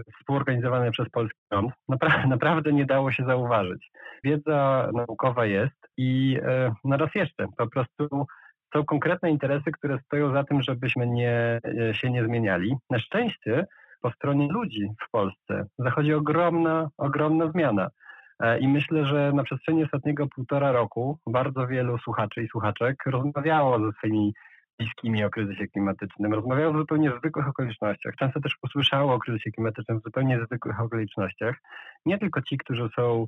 e, 0.07 0.11
współorganizowane 0.19 0.91
przez 0.91 1.09
polski 1.09 1.39
rząd. 1.51 1.73
Naprawdę, 2.27 2.73
nie 2.73 2.85
dało 2.85 3.11
się 3.11 3.25
zauważyć. 3.25 3.91
Wiedza 4.23 4.89
naukowa 4.93 5.45
jest 5.45 5.87
i 5.97 6.39
na 6.83 6.97
raz 6.97 7.15
jeszcze 7.15 7.47
po 7.57 7.67
prostu 7.67 8.25
są 8.73 8.85
konkretne 8.85 9.31
interesy, 9.31 9.71
które 9.71 9.99
stoją 9.99 10.33
za 10.33 10.43
tym, 10.43 10.61
żebyśmy 10.61 11.07
nie, 11.07 11.59
się 11.93 12.11
nie 12.11 12.25
zmieniali. 12.25 12.75
Na 12.89 12.99
szczęście 12.99 13.65
po 14.05 14.11
stronie 14.11 14.47
ludzi 14.47 14.89
w 15.07 15.11
Polsce 15.11 15.65
zachodzi 15.79 16.13
ogromna, 16.13 16.89
ogromna 16.97 17.51
zmiana. 17.51 17.89
E, 18.39 18.59
I 18.59 18.67
myślę, 18.67 19.05
że 19.05 19.31
na 19.33 19.43
przestrzeni 19.43 19.83
ostatniego 19.83 20.27
półtora 20.27 20.71
roku 20.71 21.17
bardzo 21.27 21.67
wielu 21.67 21.97
słuchaczy 21.97 22.43
i 22.43 22.47
słuchaczek 22.47 23.03
rozmawiało 23.05 23.79
ze 23.79 23.91
swoimi 23.91 24.33
bliskimi 24.79 25.23
o 25.23 25.29
kryzysie 25.29 25.67
klimatycznym, 25.67 26.33
rozmawiało 26.33 26.73
w 26.73 26.77
zupełnie 26.77 27.11
zwykłych 27.19 27.47
okolicznościach. 27.47 28.15
Często 28.15 28.41
też 28.41 28.57
usłyszało 28.63 29.13
o 29.13 29.19
kryzysie 29.19 29.51
klimatycznym 29.51 29.99
w 29.99 30.03
zupełnie 30.03 30.45
zwykłych 30.45 30.81
okolicznościach. 30.81 31.55
Nie 32.05 32.17
tylko 32.17 32.41
ci, 32.41 32.57
którzy 32.57 32.89
są 32.95 33.25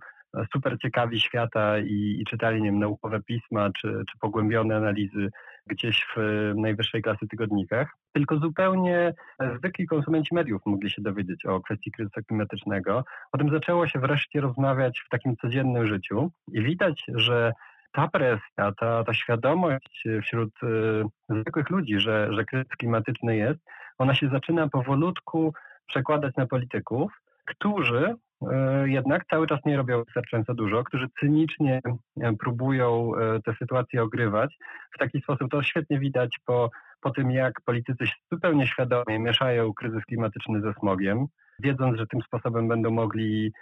super 0.53 0.77
ciekawi 0.79 1.19
świata 1.19 1.79
i, 1.79 2.17
i 2.19 2.25
czytali 2.25 2.61
nie 2.61 2.71
wiem, 2.71 2.79
naukowe 2.79 3.21
pisma 3.21 3.69
czy, 3.81 3.87
czy 4.11 4.17
pogłębione 4.19 4.75
analizy 4.75 5.29
gdzieś 5.67 6.05
w 6.15 6.53
najwyższej 6.55 7.01
klasy 7.01 7.27
tygodnikach, 7.27 7.95
tylko 8.13 8.37
zupełnie 8.37 9.13
zwykli 9.57 9.87
konsumenci 9.87 10.35
mediów 10.35 10.61
mogli 10.65 10.89
się 10.89 11.01
dowiedzieć 11.01 11.45
o 11.45 11.61
kwestii 11.61 11.91
kryzysu 11.91 12.21
klimatycznego. 12.27 13.03
O 13.31 13.37
tym 13.37 13.49
zaczęło 13.49 13.87
się 13.87 13.99
wreszcie 13.99 14.41
rozmawiać 14.41 14.99
w 14.99 15.09
takim 15.09 15.35
codziennym 15.37 15.87
życiu 15.87 16.31
i 16.51 16.61
widać, 16.61 17.05
że 17.15 17.53
ta 17.97 18.07
presja, 18.07 18.71
ta, 18.79 19.03
ta 19.03 19.13
świadomość 19.13 20.03
wśród 20.21 20.49
y, 20.63 21.03
zwykłych 21.29 21.69
ludzi, 21.69 21.99
że, 21.99 22.33
że 22.33 22.45
kryzys 22.45 22.75
klimatyczny 22.77 23.37
jest, 23.37 23.59
ona 23.97 24.15
się 24.15 24.29
zaczyna 24.29 24.69
powolutku 24.69 25.53
przekładać 25.87 26.35
na 26.35 26.47
polityków, 26.47 27.11
którzy 27.45 28.15
E, 28.41 28.89
jednak 28.89 29.25
cały 29.25 29.47
czas 29.47 29.59
nie 29.65 29.77
robią 29.77 30.03
wystarczająco 30.03 30.53
dużo, 30.53 30.83
którzy 30.83 31.07
cynicznie 31.19 31.81
e, 32.21 32.33
próbują 32.33 33.11
e, 33.15 33.41
tę 33.41 33.53
sytuację 33.59 34.03
ogrywać. 34.03 34.57
W 34.95 34.97
taki 34.97 35.21
sposób 35.21 35.51
to 35.51 35.63
świetnie 35.63 35.99
widać 35.99 36.37
po, 36.45 36.69
po 37.07 37.11
tym, 37.13 37.31
jak 37.31 37.61
politycy 37.61 38.05
zupełnie 38.31 38.67
świadomie 38.67 39.19
mieszają 39.19 39.73
kryzys 39.73 40.05
klimatyczny 40.05 40.61
ze 40.61 40.73
smogiem, 40.73 41.25
wiedząc, 41.59 41.97
że 41.97 42.07
tym 42.07 42.21
sposobem 42.21 42.67
będą 42.67 42.91
mogli 42.91 43.53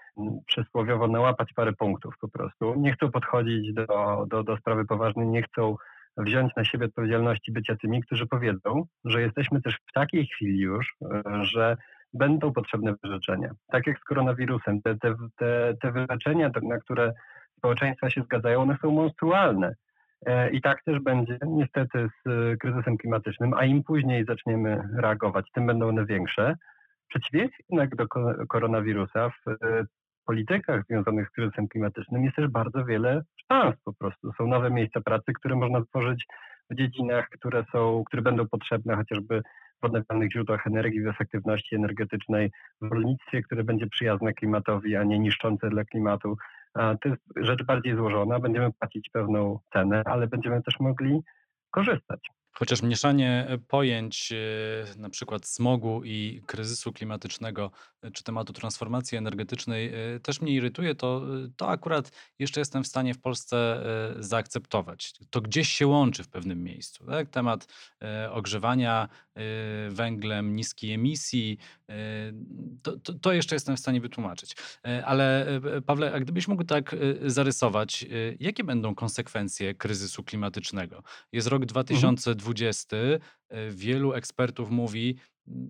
przysłowiowo 0.45 1.07
nałapać 1.07 1.53
parę 1.53 1.73
punktów 1.73 2.13
po 2.21 2.27
prostu. 2.27 2.75
Nie 2.77 2.93
chcą 2.93 3.11
podchodzić 3.11 3.73
do, 3.73 4.25
do, 4.29 4.43
do 4.43 4.57
sprawy 4.57 4.85
poważnej, 4.85 5.27
nie 5.27 5.43
chcą 5.43 5.75
wziąć 6.17 6.55
na 6.55 6.65
siebie 6.65 6.85
odpowiedzialności 6.85 7.51
bycia 7.51 7.75
tymi, 7.75 8.03
którzy 8.03 8.27
powiedzą, 8.27 8.85
że 9.05 9.21
jesteśmy 9.21 9.61
też 9.61 9.77
w 9.89 9.93
takiej 9.93 10.27
chwili 10.27 10.59
już, 10.59 10.95
że 11.41 11.77
będą 12.13 12.53
potrzebne 12.53 12.93
wyrzeczenia. 13.03 13.51
Tak 13.67 13.87
jak 13.87 13.99
z 13.99 14.03
koronawirusem, 14.03 14.81
te, 14.81 14.97
te, 14.97 15.15
te, 15.37 15.73
te 15.81 16.05
na 16.61 16.79
które 16.79 17.13
społeczeństwa 17.57 18.09
się 18.09 18.21
zgadzają, 18.21 18.61
one 18.61 18.77
są 18.81 18.91
monstrualne. 18.91 19.75
E, 20.25 20.49
I 20.49 20.61
tak 20.61 20.83
też 20.83 20.99
będzie 20.99 21.37
niestety 21.47 22.09
z 22.25 22.27
e, 22.27 22.57
kryzysem 22.57 22.97
klimatycznym, 22.97 23.53
a 23.53 23.65
im 23.65 23.83
później 23.83 24.25
zaczniemy 24.25 24.81
reagować, 24.97 25.51
tym 25.51 25.65
będą 25.65 25.87
one 25.87 26.05
większe. 26.05 26.55
W 27.05 27.07
przeciwieństwie 27.07 27.63
jednak 27.69 27.95
do 27.95 28.07
koronawirusa 28.49 29.29
w 29.29 29.47
e, 29.47 29.85
politykach 30.25 30.85
związanych 30.85 31.27
z 31.29 31.31
kryzysem 31.31 31.67
klimatycznym 31.67 32.23
jest 32.23 32.35
też 32.35 32.47
bardzo 32.47 32.85
wiele 32.85 33.21
szans 33.51 33.75
po 33.85 33.93
prostu. 33.93 34.31
Są 34.37 34.47
nowe 34.47 34.69
miejsca 34.69 35.01
pracy, 35.01 35.33
które 35.33 35.55
można 35.55 35.85
tworzyć 35.85 36.25
w 36.69 36.75
dziedzinach, 36.75 37.29
które 37.29 37.65
są, 37.71 38.03
które 38.07 38.21
będą 38.21 38.47
potrzebne 38.47 38.95
chociażby 38.95 39.41
w 39.81 39.85
odnawialnych 39.85 40.31
źródłach 40.31 40.67
energii, 40.67 41.01
w 41.01 41.07
efektywności 41.07 41.75
energetycznej, 41.75 42.51
w 42.81 42.91
rolnictwie, 42.91 43.41
które 43.41 43.63
będzie 43.63 43.87
przyjazne 43.87 44.33
klimatowi, 44.33 44.95
a 44.95 45.03
nie 45.03 45.19
niszczące 45.19 45.69
dla 45.69 45.85
klimatu. 45.85 46.37
To 46.75 47.09
jest 47.09 47.21
rzecz 47.35 47.63
bardziej 47.63 47.95
złożona. 47.95 48.39
Będziemy 48.39 48.71
płacić 48.73 49.09
pewną 49.09 49.59
cenę, 49.73 50.01
ale 50.05 50.27
będziemy 50.27 50.63
też 50.63 50.79
mogli 50.79 51.21
korzystać. 51.71 52.29
Chociaż 52.59 52.81
mieszanie 52.81 53.45
e, 53.49 53.57
pojęć, 53.57 54.31
e, 54.31 54.99
na 54.99 55.09
przykład 55.09 55.47
smogu 55.47 56.01
i 56.03 56.41
kryzysu 56.45 56.93
klimatycznego, 56.93 57.71
e, 58.01 58.11
czy 58.11 58.23
tematu 58.23 58.53
transformacji 58.53 59.17
energetycznej 59.17 59.91
też 60.23 60.41
mnie 60.41 60.53
irytuje, 60.53 60.95
to, 60.95 61.21
to 61.57 61.69
akurat 61.69 62.11
jeszcze 62.39 62.61
jestem 62.61 62.83
w 62.83 62.87
stanie 62.87 63.13
w 63.13 63.21
Polsce 63.21 63.83
zaakceptować. 64.19 65.13
To 65.29 65.41
gdzieś 65.41 65.69
się 65.69 65.87
łączy 65.87 66.23
w 66.23 66.27
pewnym 66.27 66.63
miejscu. 66.63 67.05
Tak? 67.05 67.29
Temat 67.29 67.67
ogrzewania 68.31 69.09
węglem, 69.89 70.55
niskiej 70.55 70.93
emisji, 70.93 71.57
to, 72.81 72.97
to, 72.97 73.13
to 73.13 73.33
jeszcze 73.33 73.55
jestem 73.55 73.75
w 73.77 73.79
stanie 73.79 74.01
wytłumaczyć. 74.01 74.55
Ale 75.05 75.47
Pawle, 75.85 76.13
a 76.13 76.19
gdybyś 76.19 76.47
mógł 76.47 76.63
tak 76.63 76.95
zarysować, 77.25 78.05
jakie 78.39 78.63
będą 78.63 78.95
konsekwencje 78.95 79.73
kryzysu 79.73 80.23
klimatycznego? 80.23 81.03
Jest 81.31 81.47
rok 81.47 81.65
2020. 81.65 82.44
2020 82.53 82.97
e, 83.49 83.69
wielu 83.71 84.13
ekspertów 84.13 84.69
mówi, 84.69 85.15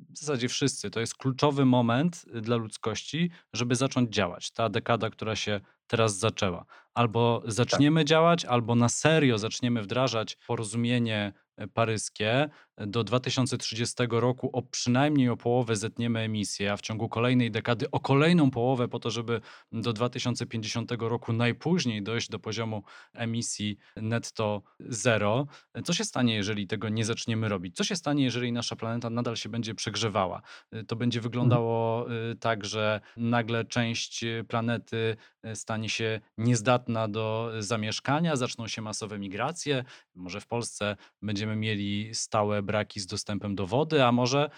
w 0.10 0.18
zasadzie 0.18 0.50
wszyscy, 0.50 0.90
to 0.90 1.00
jest 1.00 1.16
kluczowy 1.16 1.66
moment 1.66 2.26
y, 2.36 2.42
dla 2.42 2.56
ludzkości, 2.56 3.32
żeby 3.54 3.76
zacząć 3.76 4.14
działać. 4.14 4.52
Ta 4.52 4.70
dekada, 4.70 5.10
która 5.10 5.36
się 5.36 5.62
teraz 5.88 6.18
zaczęła. 6.18 6.66
Albo 6.96 7.42
tak. 7.44 7.52
zaczniemy 7.52 8.06
działać, 8.06 8.46
albo 8.46 8.76
na 8.76 8.90
serio 8.90 9.38
zaczniemy 9.38 9.82
wdrażać 9.82 10.38
porozumienie 10.48 11.34
e, 11.58 11.68
paryskie. 11.68 12.50
Do 12.78 13.04
2030 13.04 13.96
roku 14.10 14.50
o 14.54 14.62
przynajmniej 14.62 15.30
o 15.30 15.38
połowę 15.38 15.76
zetniemy 15.76 16.20
emisję, 16.20 16.72
a 16.72 16.78
w 16.78 16.82
ciągu 16.82 17.10
kolejnej 17.10 17.52
dekady 17.52 17.92
o 17.92 18.00
kolejną 18.00 18.52
połowę, 18.52 18.88
po 18.88 19.00
to, 19.00 19.12
żeby 19.12 19.42
do 19.72 19.94
2050 19.94 20.92
roku 21.00 21.34
najpóźniej 21.34 22.04
dojść 22.04 22.30
do 22.30 22.40
poziomu 22.40 22.84
emisji 23.14 23.78
netto 23.96 24.62
zero. 24.80 25.48
Co 25.86 25.94
się 25.94 26.04
stanie, 26.04 26.36
jeżeli 26.36 26.68
tego 26.68 26.90
nie 26.90 27.06
zaczniemy 27.06 27.50
robić? 27.50 27.76
Co 27.76 27.84
się 27.84 27.96
stanie, 27.96 28.24
jeżeli 28.24 28.52
nasza 28.52 28.76
planeta 28.76 29.10
nadal 29.10 29.36
się 29.36 29.50
będzie 29.50 29.76
przegrzewała? 29.76 30.42
E, 30.72 30.84
to 30.84 30.96
będzie 30.96 31.20
mhm. 31.20 31.32
wyglądało 31.32 32.08
e, 32.12 32.36
tak, 32.36 32.66
że 32.66 33.02
nagle 33.18 33.66
część 33.66 34.26
planety 34.48 35.18
stanie 35.54 35.90
się 35.90 36.20
niezdatna 36.38 36.85
przydatna 36.86 37.08
do 37.08 37.52
zamieszkania, 37.60 38.36
zaczną 38.36 38.68
się 38.68 38.82
masowe 38.82 39.20
migracje, 39.20 39.84
może 40.16 40.42
w 40.42 40.48
Polsce 40.48 40.96
będziemy 41.22 41.56
mieli 41.56 42.16
stałe 42.16 42.64
braki 42.64 43.00
z 43.00 43.08
dostępem 43.08 43.56
do 43.56 43.68
wody, 43.68 44.04
a 44.04 44.12
może 44.12 44.46
y, 44.46 44.50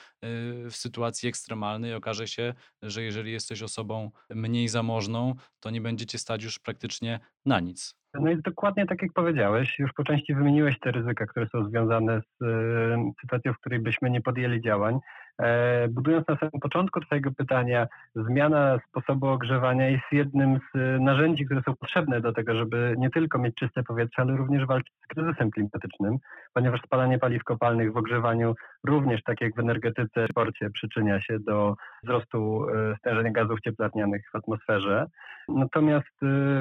w 0.70 0.76
sytuacji 0.76 1.30
ekstremalnej 1.30 1.94
okaże 1.94 2.28
się, 2.28 2.54
że 2.82 3.04
jeżeli 3.04 3.32
jesteś 3.32 3.62
osobą 3.64 4.12
mniej 4.30 4.68
zamożną, 4.68 5.36
to 5.60 5.70
nie 5.70 5.82
będziecie 5.82 6.18
stać 6.18 6.44
już 6.44 6.60
praktycznie 6.60 7.20
na 7.46 7.60
nic. 7.60 7.96
No 8.14 8.30
jest 8.30 8.42
dokładnie 8.42 8.86
tak, 8.86 9.02
jak 9.02 9.14
powiedziałeś. 9.14 9.80
Już 9.80 9.94
po 9.94 10.04
części 10.04 10.36
wymieniłeś 10.36 10.80
te 10.80 10.92
ryzyka, 10.92 11.26
które 11.26 11.48
są 11.48 11.70
związane 11.70 12.22
z 12.22 12.42
e, 12.44 13.12
sytuacją, 13.22 13.54
w 13.54 13.58
której 13.58 13.80
byśmy 13.80 14.10
nie 14.10 14.22
podjęli 14.22 14.62
działań. 14.62 15.00
E, 15.42 15.88
budując 15.88 16.28
na 16.28 16.38
samym 16.38 16.60
początku 16.62 17.00
Twojego 17.00 17.32
pytania, 17.32 17.88
zmiana 18.16 18.80
sposobu 18.90 19.28
ogrzewania 19.28 19.90
jest 19.90 20.06
jednym 20.12 20.60
z 20.76 21.02
narzędzi, 21.02 21.46
które 21.46 21.62
są 21.62 21.76
potrzebne 21.76 22.22
do 22.22 22.34
tego, 22.34 22.56
żeby 22.56 22.96
nie 22.98 23.10
tylko 23.10 23.40
mieć 23.40 23.56
czyste 23.56 23.84
powietrze, 23.84 24.22
ale 24.22 24.38
również 24.38 24.66
walczyć 24.66 24.94
z 25.04 25.08
kryzysem 25.08 25.47
klimatycznym, 25.52 26.18
ponieważ 26.54 26.82
spalanie 26.82 27.20
paliw 27.20 27.44
kopalnych 27.44 27.94
w 27.94 27.98
ogrzewaniu 27.98 28.56
również, 28.84 29.24
tak 29.24 29.42
jak 29.42 29.56
w 29.56 29.60
energetyce, 29.60 30.28
w 30.28 30.32
sporcie, 30.32 30.70
przyczynia 30.70 31.22
się 31.22 31.40
do 31.40 31.76
wzrostu 32.04 32.70
e, 32.70 32.96
stężenia 32.98 33.32
gazów 33.32 33.62
cieplarnianych 33.62 34.22
w 34.32 34.36
atmosferze. 34.36 35.06
Natomiast 35.48 36.16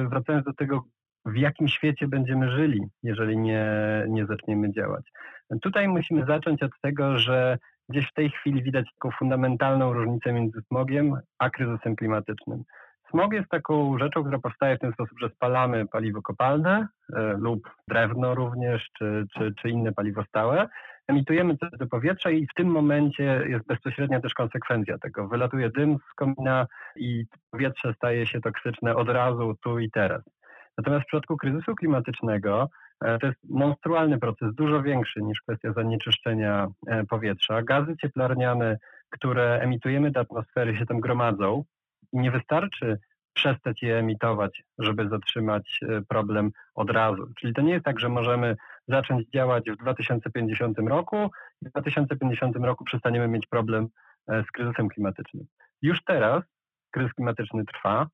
wracając 0.09 0.45
do 0.45 0.53
tego, 0.53 0.83
w 1.25 1.35
jakim 1.35 1.67
świecie 1.67 2.07
będziemy 2.07 2.51
żyli, 2.51 2.81
jeżeli 3.03 3.37
nie, 3.37 3.65
nie 4.09 4.25
zaczniemy 4.25 4.71
działać. 4.71 5.11
Tutaj 5.61 5.87
musimy 5.87 6.25
zacząć 6.25 6.63
od 6.63 6.71
tego, 6.81 7.19
że 7.19 7.57
gdzieś 7.89 8.09
w 8.09 8.13
tej 8.13 8.29
chwili 8.29 8.63
widać 8.63 8.85
taką 8.93 9.11
fundamentalną 9.19 9.93
różnicę 9.93 10.33
między 10.33 10.61
smogiem 10.61 11.13
a 11.39 11.49
kryzysem 11.49 11.95
klimatycznym. 11.95 12.63
Smog 13.09 13.33
jest 13.33 13.49
taką 13.49 13.97
rzeczą, 13.97 14.21
która 14.21 14.39
powstaje 14.39 14.77
w 14.77 14.79
ten 14.79 14.91
sposób, 14.91 15.19
że 15.19 15.29
spalamy 15.29 15.87
paliwo 15.87 16.21
kopalne 16.21 16.87
e, 17.15 17.33
lub 17.37 17.69
drewno 17.87 18.35
również, 18.35 18.89
czy, 18.97 19.25
czy, 19.37 19.53
czy 19.61 19.69
inne 19.69 19.91
paliwo 19.91 20.23
stałe, 20.23 20.67
emitujemy 21.07 21.57
coś 21.57 21.69
do 21.79 21.87
powietrza 21.87 22.31
i 22.31 22.47
w 22.47 22.53
tym 22.53 22.67
momencie 22.67 23.43
jest 23.47 23.67
bezpośrednia 23.67 24.21
też 24.21 24.33
konsekwencja 24.33 24.97
tego. 24.97 25.27
Wylatuje 25.27 25.69
dym 25.69 25.97
z 26.11 26.13
komina 26.15 26.67
i 26.95 27.25
powietrze 27.51 27.93
staje 27.93 28.27
się 28.27 28.41
toksyczne 28.41 28.95
od 28.95 29.09
razu, 29.09 29.55
tu 29.63 29.79
i 29.79 29.91
teraz. 29.91 30.21
Natomiast 30.77 31.03
w 31.03 31.07
przypadku 31.07 31.37
kryzysu 31.37 31.75
klimatycznego 31.75 32.69
e, 33.05 33.19
to 33.19 33.27
jest 33.27 33.39
monstrualny 33.49 34.19
proces, 34.19 34.55
dużo 34.55 34.81
większy 34.81 35.21
niż 35.21 35.41
kwestia 35.41 35.73
zanieczyszczenia 35.73 36.67
e, 36.87 37.05
powietrza. 37.05 37.61
Gazy 37.61 37.95
cieplarniane, 38.01 38.77
które 39.09 39.59
emitujemy 39.59 40.11
do 40.11 40.19
atmosfery, 40.19 40.77
się 40.77 40.85
tam 40.85 40.99
gromadzą 40.99 41.63
nie 42.13 42.31
wystarczy 42.31 42.99
przestać 43.33 43.81
je 43.81 43.97
emitować, 43.97 44.63
żeby 44.79 45.09
zatrzymać 45.09 45.79
e, 45.81 46.01
problem 46.01 46.51
od 46.75 46.89
razu. 46.89 47.27
Czyli 47.39 47.53
to 47.53 47.61
nie 47.61 47.73
jest 47.73 47.85
tak, 47.85 47.99
że 47.99 48.09
możemy 48.09 48.55
zacząć 48.87 49.29
działać 49.29 49.63
w 49.71 49.77
2050 49.77 50.79
roku 50.79 51.29
i 51.61 51.65
w 51.65 51.71
2050 51.71 52.55
roku 52.55 52.83
przestaniemy 52.83 53.27
mieć 53.27 53.47
problem 53.47 53.87
z 54.27 54.51
kryzysem 54.51 54.89
klimatycznym. 54.89 55.45
Już 55.81 56.03
teraz 56.03 56.43
kryzys 56.91 57.13
klimatyczny 57.13 57.65
trwa 57.65 58.07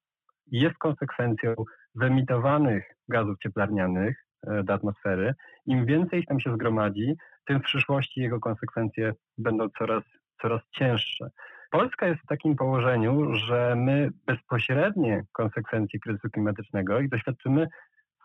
i 0.52 0.60
jest 0.60 0.78
konsekwencją 0.78 1.56
wyemitowanych 1.96 2.84
gazów 3.10 3.38
cieplarnianych 3.44 4.26
e, 4.48 4.64
do 4.64 4.74
atmosfery, 4.74 5.34
im 5.66 5.86
więcej 5.86 6.20
ich 6.20 6.26
tam 6.26 6.40
się 6.40 6.54
zgromadzi, 6.54 7.16
tym 7.46 7.60
w 7.60 7.64
przyszłości 7.64 8.22
jego 8.22 8.40
konsekwencje 8.40 9.14
będą 9.38 9.70
coraz, 9.70 10.04
coraz 10.42 10.62
cięższe. 10.72 11.30
Polska 11.74 12.08
jest 12.08 12.22
w 12.22 12.28
takim 12.28 12.56
położeniu, 12.56 13.36
że 13.36 13.76
my 13.78 14.10
bezpośrednie 14.26 15.24
konsekwencje 15.32 16.00
kryzysu 16.00 16.30
klimatycznego 16.30 17.00
ich 17.00 17.10
doświadczymy 17.10 17.68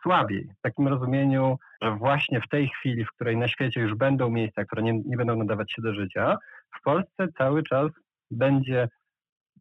słabiej. 0.03 0.49
W 0.59 0.61
takim 0.61 0.89
rozumieniu, 0.89 1.59
że 1.83 1.91
właśnie 1.91 2.41
w 2.41 2.49
tej 2.49 2.69
chwili, 2.69 3.05
w 3.05 3.11
której 3.11 3.37
na 3.37 3.49
świecie 3.49 3.81
już 3.81 3.95
będą 3.95 4.31
miejsca, 4.31 4.65
które 4.65 4.83
nie, 4.83 4.93
nie 4.93 5.17
będą 5.17 5.37
nadawać 5.37 5.73
się 5.73 5.83
do 5.83 5.95
życia, 5.95 6.39
w 6.79 6.83
Polsce 6.83 7.29
cały 7.39 7.63
czas 7.63 7.91
będzie 8.31 8.89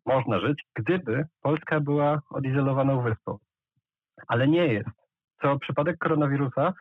można 0.05 0.39
żyć, 0.39 0.63
gdyby 0.75 1.25
Polska 1.41 1.79
była 1.79 2.21
odizolowaną 2.29 3.01
wyspą 3.01 3.37
ale 4.27 4.47
nie 4.47 4.67
jest. 4.67 4.89
Co 5.41 5.59
przypadek 5.59 5.97
koronawirusa, 5.97 6.73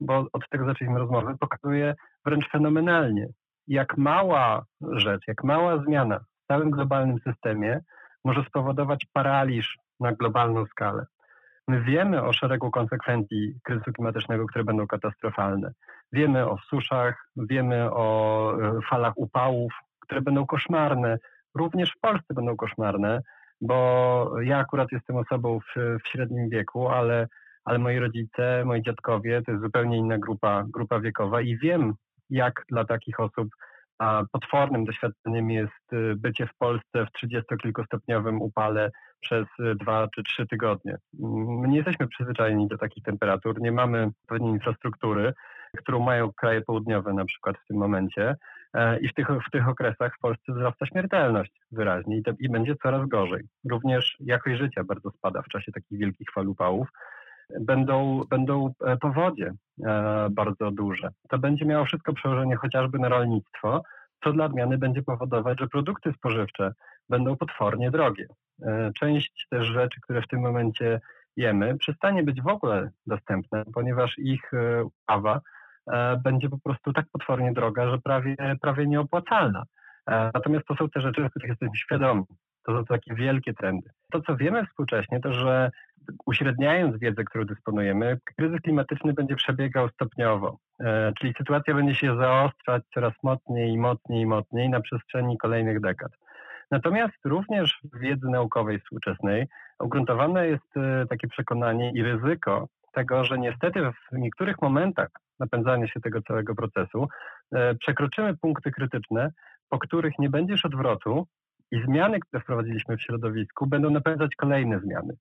bo 0.00 0.26
od 0.32 0.48
tego 0.48 0.66
zaczęliśmy 0.66 0.98
rozmowę, 0.98 1.36
pokazuje 1.40 1.94
wręcz 2.24 2.50
fenomenalnie, 2.50 3.28
jak 3.66 3.98
mała 3.98 4.64
rzecz, 4.92 5.22
jak 5.28 5.44
mała 5.44 5.84
zmiana 5.84 6.24
w 6.44 6.46
całym 6.46 6.70
globalnym 6.70 7.18
systemie 7.18 7.80
może 8.24 8.44
spowodować 8.44 9.06
paraliż 9.12 9.78
na 10.00 10.12
globalną 10.12 10.66
skalę. 10.66 11.06
My 11.68 11.82
wiemy 11.82 12.22
o 12.22 12.32
szeregu 12.32 12.70
konsekwencji 12.70 13.54
kryzysu 13.62 13.92
klimatycznego, 13.92 14.46
które 14.46 14.64
będą 14.64 14.86
katastrofalne. 14.86 15.72
Wiemy 16.12 16.50
o 16.50 16.58
suszach, 16.58 17.28
wiemy 17.36 17.90
o 17.92 18.56
e, 18.62 18.80
falach 18.90 19.12
upałów, 19.16 19.72
które 20.00 20.20
będą 20.20 20.46
koszmarne. 20.46 21.18
Również 21.54 21.92
w 21.92 22.00
Polsce 22.00 22.34
będą 22.34 22.56
koszmarne 22.56 23.22
bo 23.60 24.40
ja 24.42 24.58
akurat 24.58 24.92
jestem 24.92 25.16
osobą 25.16 25.60
w, 25.60 25.98
w 26.04 26.08
średnim 26.08 26.48
wieku, 26.48 26.88
ale, 26.88 27.28
ale 27.64 27.78
moi 27.78 27.98
rodzice, 27.98 28.64
moi 28.64 28.82
dziadkowie 28.82 29.42
to 29.42 29.52
jest 29.52 29.64
zupełnie 29.64 29.96
inna 29.98 30.18
grupa, 30.18 30.64
grupa 30.68 31.00
wiekowa 31.00 31.40
i 31.40 31.56
wiem, 31.56 31.94
jak 32.30 32.64
dla 32.68 32.84
takich 32.84 33.20
osób 33.20 33.48
a 33.98 34.22
potwornym 34.32 34.84
doświadczeniem 34.84 35.50
jest 35.50 35.92
y, 35.92 36.14
bycie 36.16 36.46
w 36.46 36.54
Polsce 36.58 37.06
w 37.06 37.12
trzydziestokilkustopniowym 37.12 38.42
upale 38.42 38.90
przez 39.20 39.46
y, 39.60 39.74
dwa 39.74 40.08
czy 40.14 40.22
trzy 40.22 40.46
tygodnie. 40.46 40.96
My 41.60 41.68
nie 41.68 41.76
jesteśmy 41.76 42.08
przyzwyczajeni 42.08 42.68
do 42.68 42.78
takich 42.78 43.04
temperatur, 43.04 43.60
nie 43.60 43.72
mamy 43.72 44.10
pewnej 44.26 44.50
infrastruktury, 44.50 45.32
którą 45.76 46.00
mają 46.00 46.32
kraje 46.32 46.62
południowe 46.62 47.12
na 47.12 47.24
przykład 47.24 47.56
w 47.58 47.66
tym 47.66 47.76
momencie. 47.76 48.36
E, 48.74 48.98
I 48.98 49.08
w 49.08 49.14
tych, 49.14 49.28
w 49.28 49.50
tych 49.50 49.68
okresach 49.68 50.16
w 50.16 50.20
Polsce 50.20 50.52
wzrasta 50.52 50.86
śmiertelność 50.86 51.52
wyraźnie 51.72 52.18
i, 52.18 52.22
i 52.38 52.48
będzie 52.48 52.76
coraz 52.76 53.08
gorzej. 53.08 53.42
Również 53.70 54.16
jakość 54.20 54.58
życia 54.58 54.84
bardzo 54.84 55.10
spada 55.10 55.42
w 55.42 55.48
czasie 55.48 55.72
takich 55.72 55.98
wielkich 55.98 56.28
fal 56.34 56.48
upałów. 56.48 56.88
Będą, 57.60 58.22
będą 58.30 58.74
e, 58.84 58.96
powodzie 58.96 59.52
e, 59.84 60.28
bardzo 60.30 60.70
duże. 60.70 61.08
To 61.28 61.38
będzie 61.38 61.64
miało 61.64 61.84
wszystko 61.84 62.12
przełożenie 62.12 62.56
chociażby 62.56 62.98
na 62.98 63.08
rolnictwo, 63.08 63.82
co 64.24 64.32
dla 64.32 64.44
odmiany 64.44 64.78
będzie 64.78 65.02
powodować, 65.02 65.60
że 65.60 65.68
produkty 65.68 66.12
spożywcze 66.12 66.72
będą 67.08 67.36
potwornie 67.36 67.90
drogie. 67.90 68.26
Część 68.98 69.46
też 69.50 69.66
rzeczy, 69.66 70.00
które 70.00 70.22
w 70.22 70.28
tym 70.28 70.40
momencie 70.40 71.00
jemy, 71.36 71.78
przestanie 71.78 72.22
być 72.22 72.42
w 72.42 72.48
ogóle 72.48 72.90
dostępne, 73.06 73.64
ponieważ 73.74 74.18
ich 74.18 74.50
uprawa 74.84 75.40
E, 75.92 76.16
będzie 76.16 76.48
po 76.48 76.58
prostu 76.58 76.92
tak 76.92 77.06
potwornie 77.12 77.52
droga, 77.52 77.90
że 77.90 77.98
prawie, 77.98 78.36
prawie 78.60 78.86
nieopłacalna. 78.86 79.64
E, 80.06 80.30
natomiast 80.34 80.66
to 80.66 80.76
są 80.76 80.90
te 80.90 81.00
rzeczy, 81.00 81.30
których 81.30 81.48
jesteśmy 81.48 81.76
świadomi. 81.76 82.24
To 82.66 82.72
są 82.72 82.84
takie 82.84 83.14
wielkie 83.14 83.54
trendy. 83.54 83.90
To, 84.12 84.20
co 84.20 84.36
wiemy 84.36 84.66
współcześnie, 84.66 85.20
to 85.20 85.32
że 85.32 85.70
uśredniając 86.26 86.98
wiedzę, 86.98 87.24
którą 87.24 87.44
dysponujemy, 87.44 88.18
kryzys 88.36 88.60
klimatyczny 88.60 89.12
będzie 89.12 89.36
przebiegał 89.36 89.88
stopniowo. 89.88 90.58
E, 90.80 91.12
czyli 91.18 91.34
sytuacja 91.38 91.74
będzie 91.74 91.94
się 91.94 92.16
zaostrzać 92.16 92.82
coraz 92.94 93.12
mocniej 93.22 93.72
i 93.72 93.78
mocniej 93.78 94.22
i 94.22 94.26
mocniej 94.26 94.70
na 94.70 94.80
przestrzeni 94.80 95.38
kolejnych 95.38 95.80
dekad. 95.80 96.12
Natomiast 96.70 97.14
również 97.24 97.80
w 97.94 97.98
wiedzy 97.98 98.28
naukowej 98.28 98.80
współczesnej 98.80 99.46
ugruntowane 99.78 100.48
jest 100.48 100.74
takie 101.08 101.28
przekonanie 101.28 101.92
i 101.92 102.02
ryzyko 102.02 102.68
tego, 102.94 103.24
że 103.24 103.38
niestety 103.38 103.80
w 104.12 104.18
niektórych 104.18 104.62
momentach 104.62 105.08
napędzania 105.38 105.86
się 105.88 106.00
tego 106.00 106.22
całego 106.22 106.54
procesu, 106.54 107.08
e, 107.52 107.74
przekroczymy 107.74 108.36
punkty 108.36 108.70
krytyczne, 108.70 109.30
po 109.68 109.78
których 109.78 110.18
nie 110.18 110.30
będzie 110.30 110.52
już 110.52 110.64
odwrotu 110.64 111.26
i 111.74 111.82
zmiany, 111.84 112.20
które 112.20 112.42
wprowadziliśmy 112.42 112.96
w 112.96 113.02
środowisku, 113.02 113.66
będą 113.66 113.90
napędzać 113.90 114.36
kolejne 114.36 114.80
zmiany. 114.80 115.16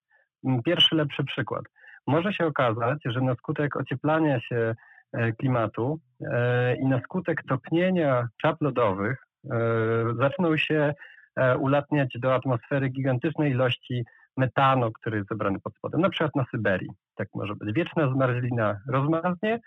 Mm, 0.46 0.64
pierwszy 0.64 0.96
lepszy 0.96 1.24
przykład. 1.24 1.64
Może 2.08 2.34
się 2.34 2.46
okazać, 2.46 3.00
że 3.06 3.22
na 3.22 3.36
skutek 3.36 3.76
ocieplania 3.76 4.40
się 4.40 4.76
e, 5.14 5.32
klimatu 5.32 6.00
e, 6.22 6.76
i 6.76 6.86
na 6.86 7.00
skutek 7.02 7.44
topnienia 7.44 8.28
czap 8.42 8.62
lodowych 8.62 9.28
zaczną 10.20 10.58
się 10.58 10.94
ulatniać 11.60 12.18
do 12.20 12.36
atmosfery 12.36 12.90
gigantyczne 12.90 13.50
ilości 13.50 14.04
metanu, 14.38 14.92
który 14.92 15.18
jest 15.18 15.30
zebrany 15.30 15.60
pod 15.60 15.76
spodem, 15.76 16.02
na 16.02 16.10
przykład 16.10 16.36
na 16.36 16.46
Syberii. 16.52 16.90
Tak 17.16 17.28
może 17.34 17.56
być. 17.56 17.76
Wieczna 17.76 18.14
zmarzlina 18.14 18.80
rozmarznie, 18.90 19.60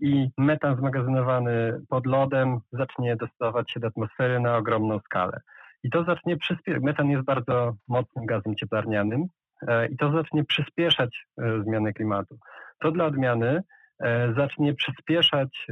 i 0.00 0.28
metan 0.38 0.76
zmagazynowany 0.76 1.80
pod 1.88 2.06
lodem 2.06 2.60
zacznie 2.72 3.16
dostawać 3.16 3.70
się 3.70 3.80
do 3.80 3.86
atmosfery 3.86 4.40
na 4.40 4.56
ogromną 4.56 4.98
skalę. 4.98 5.40
I 5.82 5.90
to 5.90 6.04
zacznie 6.04 6.36
przyspieszać. 6.36 6.82
Metan 6.82 7.10
jest 7.10 7.24
bardzo 7.24 7.74
mocnym 7.88 8.26
gazem 8.26 8.56
cieplarnianym 8.56 9.26
e, 9.68 9.86
i 9.86 9.96
to 9.96 10.12
zacznie 10.12 10.44
przyspieszać 10.44 11.26
e, 11.38 11.62
zmianę 11.62 11.92
klimatu. 11.92 12.38
To 12.80 12.90
dla 12.90 13.04
odmiany 13.04 13.62
e, 14.00 14.34
zacznie 14.36 14.74
przyspieszać 14.74 15.66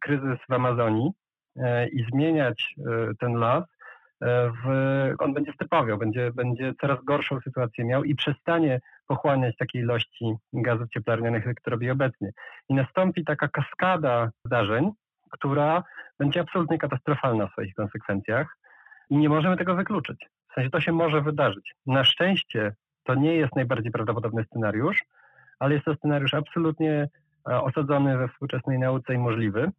kryzys 0.00 0.38
w 0.48 0.52
Amazonii 0.52 1.10
i 1.92 2.04
zmieniać 2.12 2.74
ten 3.20 3.34
las 3.34 3.64
w, 4.32 4.66
on 5.18 5.34
będzie 5.34 5.52
stypowiał, 5.52 5.98
będzie, 5.98 6.32
będzie 6.32 6.72
coraz 6.80 7.04
gorszą 7.04 7.40
sytuację 7.40 7.84
miał 7.84 8.04
i 8.04 8.14
przestanie 8.14 8.80
pochłaniać 9.06 9.56
takiej 9.56 9.82
ilości 9.82 10.34
gazów 10.52 10.88
cieplarnianych, 10.88 11.46
jak 11.46 11.60
to 11.60 11.70
robi 11.70 11.90
obecnie. 11.90 12.30
I 12.68 12.74
nastąpi 12.74 13.24
taka 13.24 13.48
kaskada 13.48 14.30
zdarzeń, 14.46 14.90
która 15.30 15.82
będzie 16.18 16.40
absolutnie 16.40 16.78
katastrofalna 16.78 17.46
w 17.46 17.52
swoich 17.52 17.74
konsekwencjach 17.74 18.56
nie 19.18 19.28
możemy 19.28 19.56
tego 19.56 19.74
wykluczyć. 19.74 20.28
W 20.50 20.54
sensie 20.54 20.70
to 20.70 20.80
się 20.80 20.92
może 20.92 21.20
wydarzyć. 21.20 21.74
Na 21.86 22.04
szczęście 22.04 22.74
to 23.04 23.14
nie 23.14 23.34
jest 23.34 23.56
najbardziej 23.56 23.92
prawdopodobny 23.92 24.44
scenariusz, 24.44 25.02
ale 25.58 25.74
jest 25.74 25.84
to 25.84 25.94
scenariusz 25.94 26.34
absolutnie 26.34 27.08
e, 27.48 27.60
osadzony 27.62 28.18
we 28.18 28.28
współczesnej 28.28 28.78
nauce 28.78 29.14
i 29.14 29.18
możliwy. 29.18 29.70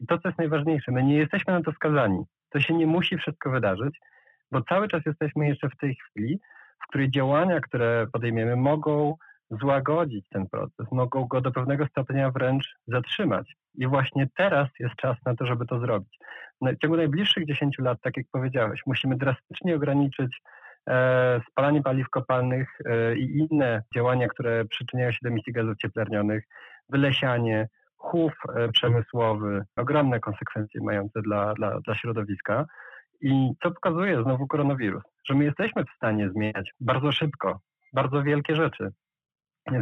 I 0.00 0.06
to, 0.06 0.18
co 0.18 0.28
jest 0.28 0.38
najważniejsze, 0.38 0.92
my 0.92 1.02
nie 1.02 1.16
jesteśmy 1.16 1.52
na 1.52 1.62
to 1.62 1.72
skazani. 1.72 2.24
To 2.50 2.60
się 2.60 2.74
nie 2.74 2.86
musi 2.86 3.18
wszystko 3.18 3.50
wydarzyć, 3.50 4.00
bo 4.52 4.62
cały 4.62 4.88
czas 4.88 5.06
jesteśmy 5.06 5.48
jeszcze 5.48 5.68
w 5.68 5.76
tej 5.76 5.94
chwili, 5.94 6.40
w 6.84 6.88
której 6.88 7.10
działania, 7.10 7.60
które 7.60 8.06
podejmiemy, 8.12 8.56
mogą 8.56 9.16
złagodzić 9.50 10.28
ten 10.28 10.46
proces, 10.46 10.86
mogą 10.92 11.24
go 11.24 11.40
do 11.40 11.52
pewnego 11.52 11.86
stopnia 11.86 12.30
wręcz 12.30 12.76
zatrzymać. 12.86 13.56
I 13.74 13.86
właśnie 13.86 14.28
teraz 14.36 14.68
jest 14.80 14.96
czas 14.96 15.16
na 15.26 15.36
to, 15.36 15.46
żeby 15.46 15.66
to 15.66 15.80
zrobić. 15.80 16.18
W 16.62 16.78
ciągu 16.82 16.96
najbliższych 16.96 17.46
10 17.46 17.78
lat, 17.78 17.98
tak 18.02 18.16
jak 18.16 18.26
powiedziałeś, 18.32 18.80
musimy 18.86 19.16
drastycznie 19.16 19.76
ograniczyć 19.76 20.40
e, 20.90 21.40
spalanie 21.50 21.82
paliw 21.82 22.08
kopalnych 22.10 22.78
e, 22.84 23.16
i 23.16 23.46
inne 23.50 23.82
działania, 23.94 24.28
które 24.28 24.64
przyczyniają 24.64 25.12
się 25.12 25.18
do 25.22 25.28
emisji 25.28 25.52
gazów 25.52 25.76
cieplarnionych, 25.76 26.44
wylesianie, 26.88 27.68
chów 27.96 28.32
e, 28.54 28.68
przemysłowy, 28.68 29.64
ogromne 29.76 30.20
konsekwencje 30.20 30.80
mające 30.84 31.22
dla, 31.22 31.54
dla, 31.54 31.80
dla 31.80 31.94
środowiska. 31.94 32.66
I 33.20 33.50
co 33.62 33.70
pokazuje 33.70 34.22
znowu 34.22 34.46
koronawirus? 34.46 35.02
Że 35.24 35.34
my 35.34 35.44
jesteśmy 35.44 35.84
w 35.84 35.96
stanie 35.96 36.30
zmieniać 36.30 36.72
bardzo 36.80 37.12
szybko, 37.12 37.60
bardzo 37.92 38.22
wielkie 38.22 38.56
rzeczy. 38.56 38.92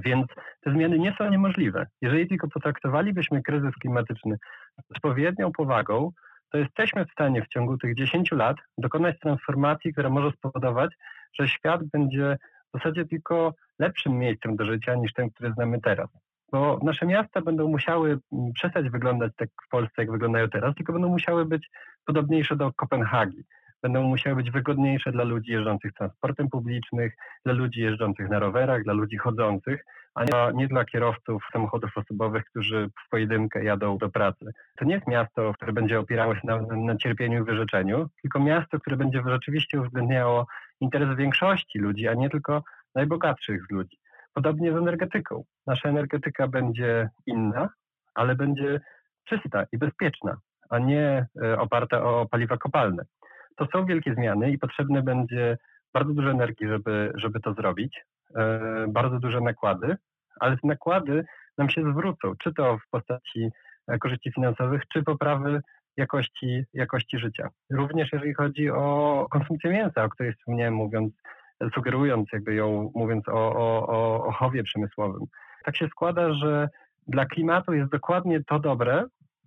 Więc 0.05 0.27
te 0.61 0.73
zmiany 0.73 0.99
nie 0.99 1.15
są 1.19 1.31
niemożliwe. 1.31 1.87
Jeżeli 2.03 2.29
tylko 2.29 2.49
potraktowalibyśmy 2.49 3.43
kryzys 3.43 3.75
klimatyczny 3.81 4.37
z 4.79 4.97
odpowiednią 4.97 5.53
powagą, 5.53 6.11
to 6.53 6.59
jesteśmy 6.59 7.05
w 7.05 7.11
stanie 7.13 7.43
w 7.43 7.49
ciągu 7.49 7.79
tych 7.79 7.95
10 7.95 8.33
lat 8.33 8.57
dokonać 8.79 9.19
transformacji, 9.19 9.93
która 9.93 10.11
może 10.11 10.31
spowodować, 10.31 10.91
że 11.39 11.49
świat 11.49 11.85
będzie 11.85 12.37
w 12.75 12.79
zasadzie 12.79 13.07
tylko 13.07 13.55
lepszym 13.79 14.19
miejscem 14.19 14.57
do 14.57 14.65
życia 14.65 14.95
niż 14.95 15.13
ten, 15.13 15.31
który 15.31 15.53
znamy 15.53 15.81
teraz. 15.81 16.09
Bo 16.53 16.79
nasze 16.83 17.07
miasta 17.07 17.41
będą 17.41 17.69
musiały 17.69 18.19
mm, 18.33 18.53
przestać 18.53 18.91
wyglądać 18.91 19.33
tak 19.37 19.49
w 19.67 19.69
Polsce, 19.69 19.93
jak 19.99 20.11
wyglądają 20.11 20.49
teraz, 20.49 20.75
tylko 20.75 20.93
będą 20.93 21.09
musiały 21.09 21.45
być 21.45 21.71
podobniejsze 22.05 22.57
do 22.57 22.73
Kopenhagi. 22.73 23.45
Będą 23.83 24.03
musiały 24.03 24.37
być 24.37 24.51
wygodniejsze 24.51 25.13
dla 25.13 25.25
ludzi 25.25 25.53
jeżdżących 25.53 25.93
transportem 25.93 26.49
publicznym, 26.49 27.11
dla 27.45 27.55
ludzi 27.55 27.81
jeżdżących 27.81 28.29
na 28.29 28.39
rowerach, 28.39 28.85
dla 28.85 28.93
ludzi 28.93 29.17
chodzących, 29.17 29.85
a 30.15 30.25
nie, 30.25 30.53
nie 30.55 30.69
dla 30.69 30.85
kierowców 30.85 31.43
samochodów 31.53 31.91
osobowych, 31.97 32.45
którzy 32.45 32.91
w 33.07 33.11
pojedynkę 33.11 33.65
jadą 33.65 33.99
do 33.99 34.09
pracy. 34.09 34.47
To 34.77 34.85
nie 34.85 34.95
jest 34.95 35.07
miasto, 35.07 35.53
które 35.55 35.73
będzie 35.73 36.01
opierało 36.01 36.35
się 36.35 36.41
na, 36.45 36.61
na 36.77 36.97
cierpieniu 36.97 37.43
i 37.43 37.45
wyrzeczeniu, 37.45 38.09
tylko 38.23 38.41
miasto, 38.41 38.81
które 38.81 38.97
będzie 38.97 39.23
rzeczywiście 39.27 39.81
uwzględniało 39.81 40.47
interes 40.81 41.17
większości 41.17 41.79
ludzi, 41.79 42.09
a 42.09 42.15
nie 42.15 42.31
tylko 42.31 42.63
najbogatszych 42.95 43.67
z 43.67 43.71
ludzi. 43.71 43.97
Podobnie 44.35 44.73
z 44.73 44.77
energetyką. 44.77 45.45
Nasza 45.67 45.89
energetyka 45.89 46.49
będzie 46.49 47.11
inna, 47.27 47.69
ale 48.15 48.35
będzie 48.35 48.81
czysta 49.25 49.67
i 49.73 49.79
bezpieczna, 49.79 50.37
a 50.71 50.79
nie 50.79 51.27
e, 51.43 51.59
oparta 51.59 52.05
o 52.05 52.27
paliwa 52.27 52.57
kopalne. 52.57 53.05
To 53.57 53.67
są 53.73 53.87
wielkie 53.87 54.15
zmiany 54.15 54.51
i 54.51 54.59
potrzebne 54.59 55.03
będzie 55.03 55.59
bardzo 55.95 56.13
dużo 56.13 56.31
energii, 56.31 56.69
żeby, 56.69 57.13
żeby 57.15 57.41
to 57.41 57.55
zrobić, 57.55 58.05
e, 58.37 58.87
bardzo 58.89 59.19
duże 59.19 59.41
nakłady, 59.41 59.97
ale 60.41 60.57
te 60.57 60.69
nakłady 60.69 61.25
nam 61.59 61.71
się 61.71 61.93
zwrócą, 61.93 62.33
czy 62.39 62.55
to 62.55 62.79
w 62.79 62.91
postaci 62.91 63.49
e, 63.89 63.99
korzyści 63.99 64.33
finansowych, 64.33 64.83
czy 64.93 65.03
poprawy 65.03 65.61
jakości, 65.97 66.65
jakości 66.75 67.19
życia. 67.19 67.49
Również 67.71 68.13
jeżeli 68.13 68.35
chodzi 68.35 68.71
o 68.71 69.27
konsumpcję 69.31 69.71
mięsa, 69.71 70.05
o 70.05 70.09
której 70.09 70.33
wspomniałem, 70.33 70.75
mówiąc 70.75 71.13
sugerując 71.75 72.29
jakby 72.33 72.55
ją, 72.55 72.91
mówiąc 72.95 73.29
o, 73.29 73.33
o, 73.33 73.87
o, 73.89 74.27
o 74.27 74.33
chowie 74.33 74.63
przemysłowym. 74.63 75.23
Tak 75.65 75.77
się 75.77 75.89
składa, 75.89 76.33
że 76.33 76.69
dla 77.09 77.27
klimatu 77.27 77.73
jest 77.73 77.91
dokładnie 77.91 78.45
to 78.45 78.59
dobre, 78.59 79.05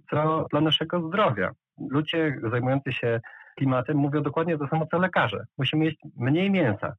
co 0.09 0.45
dla 0.51 0.61
naszego 0.61 1.07
zdrowia. 1.07 1.51
Ludzie 1.89 2.39
zajmujący 2.51 2.93
się 2.93 3.19
klimatem 3.59 3.97
mówią 3.97 4.23
dokładnie 4.23 4.57
to 4.57 4.67
samo, 4.67 4.87
co 4.91 4.97
lekarze. 4.97 5.45
Musimy 5.57 5.85
jeść 5.85 5.97
mniej 6.15 6.51
mięsa 6.51 6.95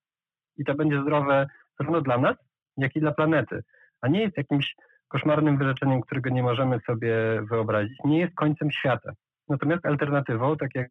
i 0.56 0.64
to 0.64 0.74
będzie 0.74 1.02
zdrowe 1.02 1.46
zarówno 1.78 2.00
dla 2.00 2.18
nas, 2.18 2.36
jak 2.76 2.96
i 2.96 3.00
dla 3.00 3.12
planety, 3.12 3.62
a 4.00 4.08
nie 4.08 4.20
jest 4.20 4.36
jakimś 4.36 4.74
koszmarnym 5.08 5.58
wyrzeczeniem, 5.58 6.00
którego 6.00 6.30
nie 6.30 6.42
możemy 6.42 6.80
sobie 6.86 7.14
wyobrazić. 7.50 7.98
Nie 8.04 8.18
jest 8.18 8.34
końcem 8.34 8.70
świata. 8.70 9.12
Natomiast 9.48 9.86
alternatywą, 9.86 10.56
tak 10.56 10.70
jak 10.74 10.88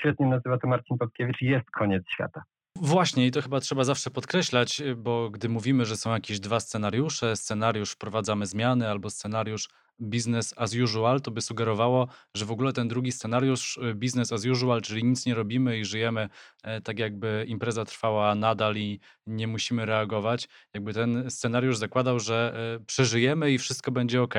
świetnie 0.00 0.26
nazywa 0.26 0.58
to 0.58 0.68
Marcin 0.68 0.98
Podkiewicz, 0.98 1.40
jest 1.40 1.70
koniec 1.70 2.02
świata. 2.08 2.42
Właśnie, 2.76 3.26
i 3.26 3.30
to 3.30 3.42
chyba 3.42 3.60
trzeba 3.60 3.84
zawsze 3.84 4.10
podkreślać, 4.10 4.82
bo 4.96 5.30
gdy 5.30 5.48
mówimy, 5.48 5.84
że 5.84 5.96
są 5.96 6.12
jakieś 6.12 6.40
dwa 6.40 6.60
scenariusze, 6.60 7.36
scenariusz 7.36 7.92
wprowadzamy 7.92 8.46
zmiany 8.46 8.88
albo 8.88 9.10
scenariusz 9.10 9.68
business 10.00 10.54
as 10.56 10.74
usual, 10.74 11.20
to 11.20 11.30
by 11.30 11.40
sugerowało, 11.40 12.08
że 12.36 12.44
w 12.44 12.50
ogóle 12.50 12.72
ten 12.72 12.88
drugi 12.88 13.12
scenariusz 13.12 13.76
y, 13.76 13.94
business 13.94 14.32
as 14.32 14.46
usual, 14.46 14.82
czyli 14.82 15.04
nic 15.04 15.26
nie 15.26 15.34
robimy 15.34 15.78
i 15.78 15.84
żyjemy 15.84 16.28
e, 16.62 16.80
tak 16.80 16.98
jakby 16.98 17.44
impreza 17.48 17.84
trwała 17.84 18.34
nadal 18.34 18.76
i 18.76 19.00
nie 19.26 19.46
musimy 19.46 19.86
reagować. 19.86 20.48
Jakby 20.74 20.94
ten 20.94 21.30
scenariusz 21.30 21.76
zakładał, 21.76 22.20
że 22.20 22.54
e, 22.80 22.84
przeżyjemy 22.84 23.52
i 23.52 23.58
wszystko 23.58 23.92
będzie 23.92 24.22
ok. 24.22 24.34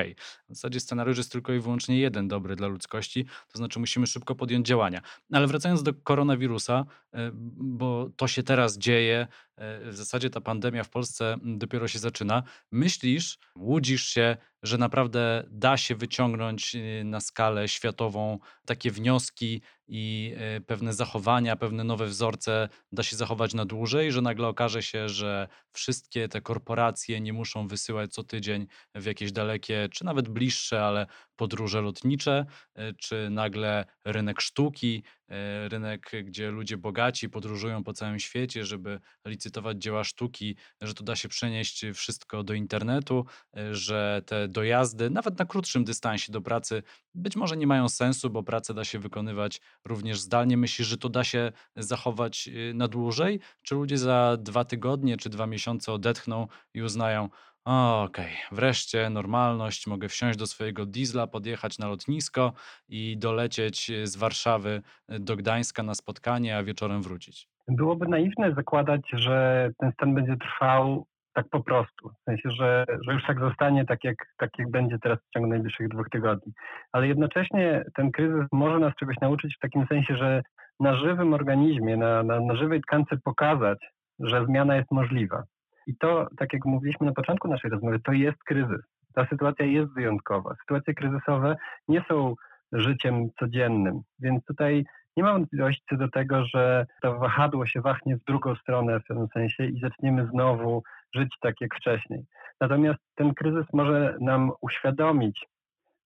W 0.50 0.56
zasadzie 0.56 0.80
scenariusz 0.80 1.18
jest 1.18 1.32
tylko 1.32 1.54
i 1.54 1.60
wyłącznie 1.60 2.00
jeden 2.00 2.28
dobry 2.28 2.56
dla 2.56 2.68
ludzkości, 2.68 3.26
to 3.26 3.58
znaczy 3.58 3.80
musimy 3.80 4.08
szybko 4.08 4.36
podjąć 4.36 4.68
działania. 4.68 5.02
Ale 5.32 5.48
wracając 5.48 5.84
do 5.84 5.94
koronawirusa, 5.94 6.86
e, 7.14 7.32
bo 7.56 8.10
to 8.16 8.28
się 8.28 8.44
teraz 8.44 8.78
dzieje, 8.78 9.28
w 9.58 9.96
zasadzie 9.96 10.30
ta 10.30 10.42
pandemia 10.42 10.84
w 10.84 10.90
Polsce 10.90 11.38
dopiero 11.44 11.88
się 11.88 12.00
zaczyna. 12.00 12.44
Myślisz, 12.72 13.38
łudzisz 13.58 14.06
się, 14.06 14.38
że 14.64 14.78
naprawdę 14.78 15.44
da 15.50 15.78
się 15.78 15.96
wyciągnąć 15.96 16.76
y, 16.76 17.04
na 17.06 17.20
skalę 17.20 17.68
światową 17.68 18.40
takie 18.66 18.92
wnioski 18.92 19.62
i 19.88 20.34
e, 20.38 20.62
pewne 20.62 20.94
zachowania, 20.94 21.56
pewne 21.56 21.84
nowe 21.84 22.06
wzorce 22.06 22.70
da 22.92 23.04
się 23.04 23.16
zachować 23.16 23.54
na 23.54 23.66
dłużej, 23.66 24.12
że 24.12 24.22
nagle 24.22 24.48
okaże 24.48 24.84
się, 24.84 25.10
że 25.10 25.48
wszystkie 25.72 26.28
te 26.28 26.42
korporacje 26.42 27.22
nie 27.22 27.34
muszą 27.34 27.68
wysyłać 27.68 28.14
co 28.14 28.24
tydzień 28.24 28.68
w 28.96 29.06
jakieś 29.06 29.32
dalekie, 29.32 29.90
czy 29.92 30.06
nawet 30.06 30.30
bliższe, 30.30 30.86
ale 30.86 31.08
podróże 31.36 31.82
lotnicze, 31.82 32.46
e, 32.76 32.94
czy 32.94 33.28
nagle 33.30 33.86
rynek 34.06 34.42
sztuki, 34.42 35.04
e, 35.30 35.70
rynek, 35.70 36.12
gdzie 36.24 36.52
ludzie 36.52 36.78
bogaci 36.78 37.30
podróżują 37.30 37.84
po 37.84 37.94
całym 37.94 38.20
świecie, 38.20 38.66
żeby 38.66 39.00
licytować 39.26 39.78
dzieła 39.82 40.04
sztuki, 40.04 40.56
że 40.82 40.94
to 40.94 41.04
da 41.04 41.16
się 41.16 41.30
przenieść 41.30 41.86
wszystko 41.94 42.44
do 42.44 42.54
internetu, 42.54 43.26
że 43.72 44.22
te 44.26 44.48
dojazdy, 44.48 45.10
nawet 45.10 45.40
na 45.40 45.46
krótszym 45.46 45.84
dystansie 45.84 46.32
do 46.32 46.42
pracy, 46.42 46.84
być 47.16 47.36
może 47.36 47.58
nie 47.58 47.68
mają 47.68 47.90
sensu, 47.90 48.30
bo 48.30 48.44
pracę 48.44 48.74
da 48.74 48.84
się 48.84 49.00
wykonywać 49.00 49.62
również 49.86 50.20
zdalnie. 50.20 50.58
Myślisz, 50.58 50.88
że 50.88 50.98
to 50.98 51.10
da 51.10 51.24
się 51.24 51.52
zachować 51.76 52.48
y, 52.48 52.74
na 52.74 52.88
dłużej? 52.88 53.40
Czy 53.62 53.76
ludzie 53.76 53.98
za 53.98 54.38
dwa 54.40 54.66
tygodnie 54.66 55.18
czy 55.18 55.30
dwa 55.30 55.48
miesiące 55.48 55.94
odetchną 55.94 56.48
i 56.74 56.82
uznają, 56.82 57.30
okej, 57.66 58.32
wreszcie 58.52 59.10
normalność, 59.10 59.88
mogę 59.88 60.10
wsiąść 60.10 60.40
do 60.40 60.48
swojego 60.48 60.86
diesla, 60.86 61.28
podjechać 61.28 61.80
na 61.80 61.88
lotnisko 61.88 62.54
i 62.90 63.18
dolecieć 63.18 63.90
y, 63.90 64.08
z 64.08 64.16
Warszawy 64.16 64.82
y, 65.12 65.20
do 65.20 65.36
Gdańska 65.36 65.84
na 65.84 65.96
spotkanie, 65.96 66.58
a 66.58 66.64
wieczorem 66.64 67.02
wrócić? 67.02 67.48
Byłoby 67.68 68.08
naiwne 68.08 68.54
zakładać, 68.56 69.02
że 69.14 69.70
ten 69.78 69.92
stan 69.92 70.14
będzie 70.16 70.38
trwał 70.38 71.06
tak 71.34 71.50
po 71.50 71.64
prostu. 71.64 72.10
W 72.10 72.24
sensie, 72.26 72.52
że, 72.52 72.86
że 73.08 73.14
już 73.14 73.26
tak 73.26 73.40
zostanie, 73.40 73.86
tak 73.86 74.04
jak, 74.04 74.16
tak 74.38 74.50
jak 74.58 74.72
będzie 74.72 75.00
teraz 75.00 75.20
w 75.20 75.34
ciągu 75.34 75.50
najbliższych 75.50 75.90
dwóch 75.90 76.10
tygodni. 76.10 76.54
Ale 76.92 77.08
jednocześnie 77.08 77.86
ten 77.96 78.12
kryzys 78.12 78.48
może 78.52 78.80
nas 78.80 78.96
czegoś 78.96 79.16
nauczyć 79.22 79.56
w 79.56 79.60
takim 79.60 79.88
sensie, 79.88 80.16
że 80.16 80.42
na 80.80 80.96
żywym 80.96 81.34
organizmie, 81.34 81.98
na, 81.98 82.24
na, 82.24 82.40
na 82.40 82.56
żywej 82.56 82.82
tkance 82.82 83.18
pokazać, 83.24 83.80
że 84.20 84.46
zmiana 84.46 84.76
jest 84.76 84.92
możliwa. 84.92 85.44
I 85.88 85.98
to, 85.98 86.28
tak 86.38 86.54
jak 86.54 86.66
mówiliśmy 86.66 87.08
na 87.08 87.14
początku 87.14 87.48
naszej 87.48 87.72
rozmowy, 87.72 88.00
to 88.00 88.12
jest 88.12 88.44
kryzys. 88.44 88.82
Ta 89.16 89.28
sytuacja 89.28 89.66
jest 89.66 89.94
wyjątkowa. 89.94 90.56
Sytuacje 90.62 90.94
kryzysowe 90.94 91.56
nie 91.88 92.04
są 92.08 92.36
życiem 92.72 93.30
codziennym, 93.40 94.02
więc 94.20 94.46
tutaj 94.46 94.86
nie 95.18 95.24
mam 95.24 95.34
wątpliwości 95.34 95.98
do 95.98 96.10
tego, 96.10 96.46
że 96.46 96.86
to 97.02 97.20
wahadło 97.20 97.66
się 97.66 97.82
wahnie 97.82 98.18
w 98.18 98.24
drugą 98.24 98.56
stronę 98.56 99.00
w 99.00 99.04
pewnym 99.04 99.28
sensie 99.34 99.66
i 99.66 99.80
zaczniemy 99.80 100.28
znowu 100.28 100.84
żyć 101.16 101.36
tak 101.42 101.62
jak 101.62 101.76
wcześniej. 101.76 102.26
Natomiast 102.62 103.00
ten 103.16 103.34
kryzys 103.34 103.66
może 103.74 104.18
nam 104.22 104.52
uświadomić 104.62 105.46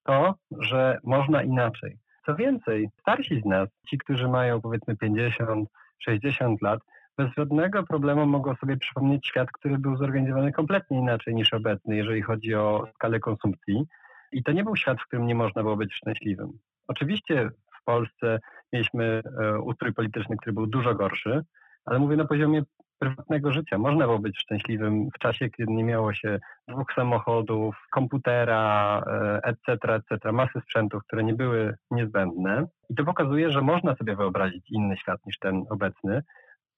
to, 0.04 0.36
że 0.60 1.00
można 1.04 1.44
inaczej. 1.44 1.98
Co 2.26 2.36
więcej, 2.36 2.90
starsi 3.02 3.42
z 3.42 3.46
nas, 3.46 3.70
ci, 3.90 3.98
którzy 3.98 4.28
mają 4.28 4.62
powiedzmy 4.62 4.98
50, 4.98 5.70
60 6.00 6.62
lat, 6.62 6.80
bez 7.18 7.32
żadnego 7.38 7.84
problemu 7.84 8.26
mogą 8.26 8.56
sobie 8.56 8.78
przypomnieć 8.78 9.28
świat, 9.28 9.52
który 9.52 9.78
był 9.78 9.98
zorganizowany 9.98 10.52
kompletnie 10.52 11.00
inaczej 11.00 11.36
niż 11.36 11.54
obecny, 11.54 11.96
jeżeli 11.96 12.22
chodzi 12.22 12.56
o 12.56 12.88
skalę 12.94 13.20
konsumpcji. 13.20 13.86
I 14.32 14.44
to 14.44 14.52
nie 14.52 14.64
był 14.64 14.76
świat, 14.76 15.02
w 15.02 15.08
którym 15.08 15.28
nie 15.28 15.36
można 15.36 15.64
było 15.64 15.78
być 15.78 15.94
szczęśliwym. 15.94 16.52
Oczywiście 16.88 17.50
w 17.82 17.84
Polsce 17.86 18.40
mieliśmy 18.74 19.22
e, 19.42 19.60
ustrój 19.60 19.94
polityczny, 19.94 20.38
który 20.38 20.54
był 20.54 20.68
dużo 20.68 20.96
gorszy, 20.96 21.44
ale 21.86 22.00
mówię 22.00 22.16
na 22.16 22.26
poziomie 22.26 22.64
prywatnego 23.00 23.52
życia. 23.52 23.78
Można 23.78 24.06
było 24.06 24.20
być 24.20 24.40
szczęśliwym 24.40 25.10
w 25.16 25.20
czasie, 25.20 25.50
kiedy 25.50 25.74
nie 25.74 25.84
miało 25.84 26.14
się 26.14 26.40
dwóch 26.68 26.94
samochodów, 26.96 27.76
komputera, 27.92 29.04
etc., 29.44 29.94
etc., 29.94 30.32
masy 30.32 30.62
sprzętów, 30.62 31.04
które 31.04 31.24
nie 31.24 31.34
były 31.34 31.76
niezbędne. 31.92 32.66
I 32.90 32.96
to 32.96 33.04
pokazuje, 33.04 33.52
że 33.52 33.62
można 33.62 33.96
sobie 33.96 34.16
wyobrazić 34.16 34.72
inny 34.72 34.98
świat 34.98 35.26
niż 35.26 35.40
ten 35.40 35.64
obecny. 35.70 36.24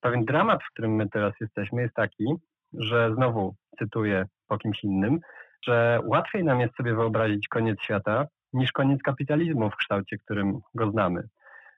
Pewien 0.01 0.25
dramat, 0.25 0.63
w 0.63 0.71
którym 0.71 0.95
my 0.95 1.10
teraz 1.10 1.34
jesteśmy, 1.41 1.82
jest 1.82 1.95
taki, 1.95 2.25
że 2.73 3.13
znowu 3.15 3.55
cytuję 3.79 4.25
po 4.47 4.58
kimś 4.58 4.84
innym, 4.84 5.19
że 5.65 5.99
łatwiej 6.03 6.43
nam 6.43 6.60
jest 6.60 6.75
sobie 6.75 6.95
wyobrazić 6.95 7.47
koniec 7.47 7.82
świata 7.82 8.25
niż 8.53 8.71
koniec 8.71 9.01
kapitalizmu 9.01 9.69
w 9.69 9.75
kształcie, 9.75 10.17
którym 10.17 10.60
go 10.75 10.91
znamy. 10.91 11.23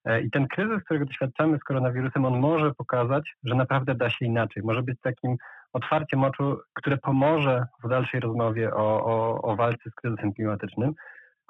E, 0.06 0.22
I 0.22 0.32
ten 0.32 0.48
kryzys, 0.48 0.84
którego 0.84 1.06
doświadczamy 1.06 1.58
z 1.58 1.64
koronawirusem, 1.64 2.26
on 2.26 2.40
może 2.40 2.74
pokazać, 2.74 3.36
że 3.44 3.56
naprawdę 3.56 3.96
da 3.96 4.10
się 4.10 4.26
inaczej. 4.26 4.64
Może 4.64 4.84
być 4.84 5.00
takim 5.02 5.38
otwarciem 5.74 6.24
oczu, 6.24 6.60
które 6.74 6.98
pomoże 6.98 7.66
w 7.84 7.90
dalszej 7.90 8.20
rozmowie 8.20 8.74
o, 8.74 9.06
o, 9.06 9.42
o 9.42 9.56
walce 9.56 9.90
z 9.90 9.96
kryzysem 9.96 10.34
klimatycznym, 10.34 10.94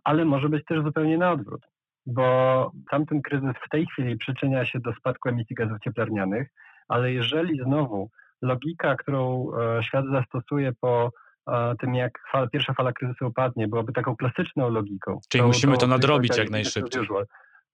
ale 0.03 0.25
może 0.25 0.49
być 0.49 0.65
też 0.65 0.83
zupełnie 0.83 1.17
na 1.17 1.31
odwrót, 1.31 1.61
bo 2.05 2.71
tamten 2.89 3.21
kryzys 3.21 3.53
w 3.65 3.69
tej 3.69 3.85
chwili 3.85 4.17
przyczynia 4.17 4.65
się 4.65 4.79
do 4.79 4.93
spadku 4.93 5.29
emisji 5.29 5.55
gazów 5.55 5.77
cieplarnianych, 5.83 6.49
ale 6.87 7.13
jeżeli 7.13 7.63
znowu 7.63 8.09
logika, 8.41 8.95
którą 8.95 9.51
e, 9.77 9.83
świat 9.83 10.05
zastosuje 10.11 10.71
po 10.81 11.11
e, 11.47 11.75
tym, 11.79 11.95
jak 11.95 12.11
fala, 12.31 12.47
pierwsza 12.47 12.73
fala 12.73 12.91
kryzysu 12.93 13.27
upadnie, 13.27 13.67
byłaby 13.67 13.93
taką 13.93 14.15
klasyczną 14.15 14.69
logiką. 14.69 15.19
Czyli 15.29 15.41
to, 15.41 15.47
musimy 15.47 15.73
to, 15.73 15.79
to 15.79 15.87
nadrobić 15.87 16.37
jak 16.37 16.49
najszybciej. 16.49 17.07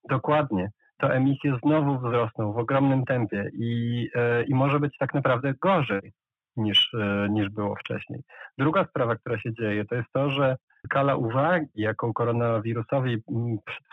Dokładnie. 0.09 0.69
To 0.97 1.13
emisje 1.13 1.57
znowu 1.63 1.97
wzrosną 1.97 2.53
w 2.53 2.57
ogromnym 2.57 3.05
tempie 3.05 3.49
i, 3.53 4.09
e, 4.15 4.43
i 4.43 4.55
może 4.55 4.79
być 4.79 4.97
tak 4.97 5.13
naprawdę 5.13 5.53
gorzej 5.61 6.13
niż, 6.57 6.93
e, 6.93 7.27
niż 7.29 7.49
było 7.49 7.75
wcześniej. 7.75 8.21
Druga 8.57 8.85
sprawa, 8.85 9.15
która 9.15 9.39
się 9.39 9.53
dzieje, 9.53 9.85
to 9.85 9.95
jest 9.95 10.11
to, 10.13 10.29
że 10.29 10.57
skala 10.85 11.15
uwagi, 11.15 11.67
jaką 11.75 12.13
koronawirusowi 12.13 13.17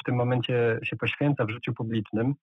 w 0.01 0.05
tym 0.05 0.15
momencie 0.15 0.79
się 0.83 0.97
poświęca 0.97 1.45
w 1.45 1.51
życiu 1.51 1.75
publicznym, 1.75 2.35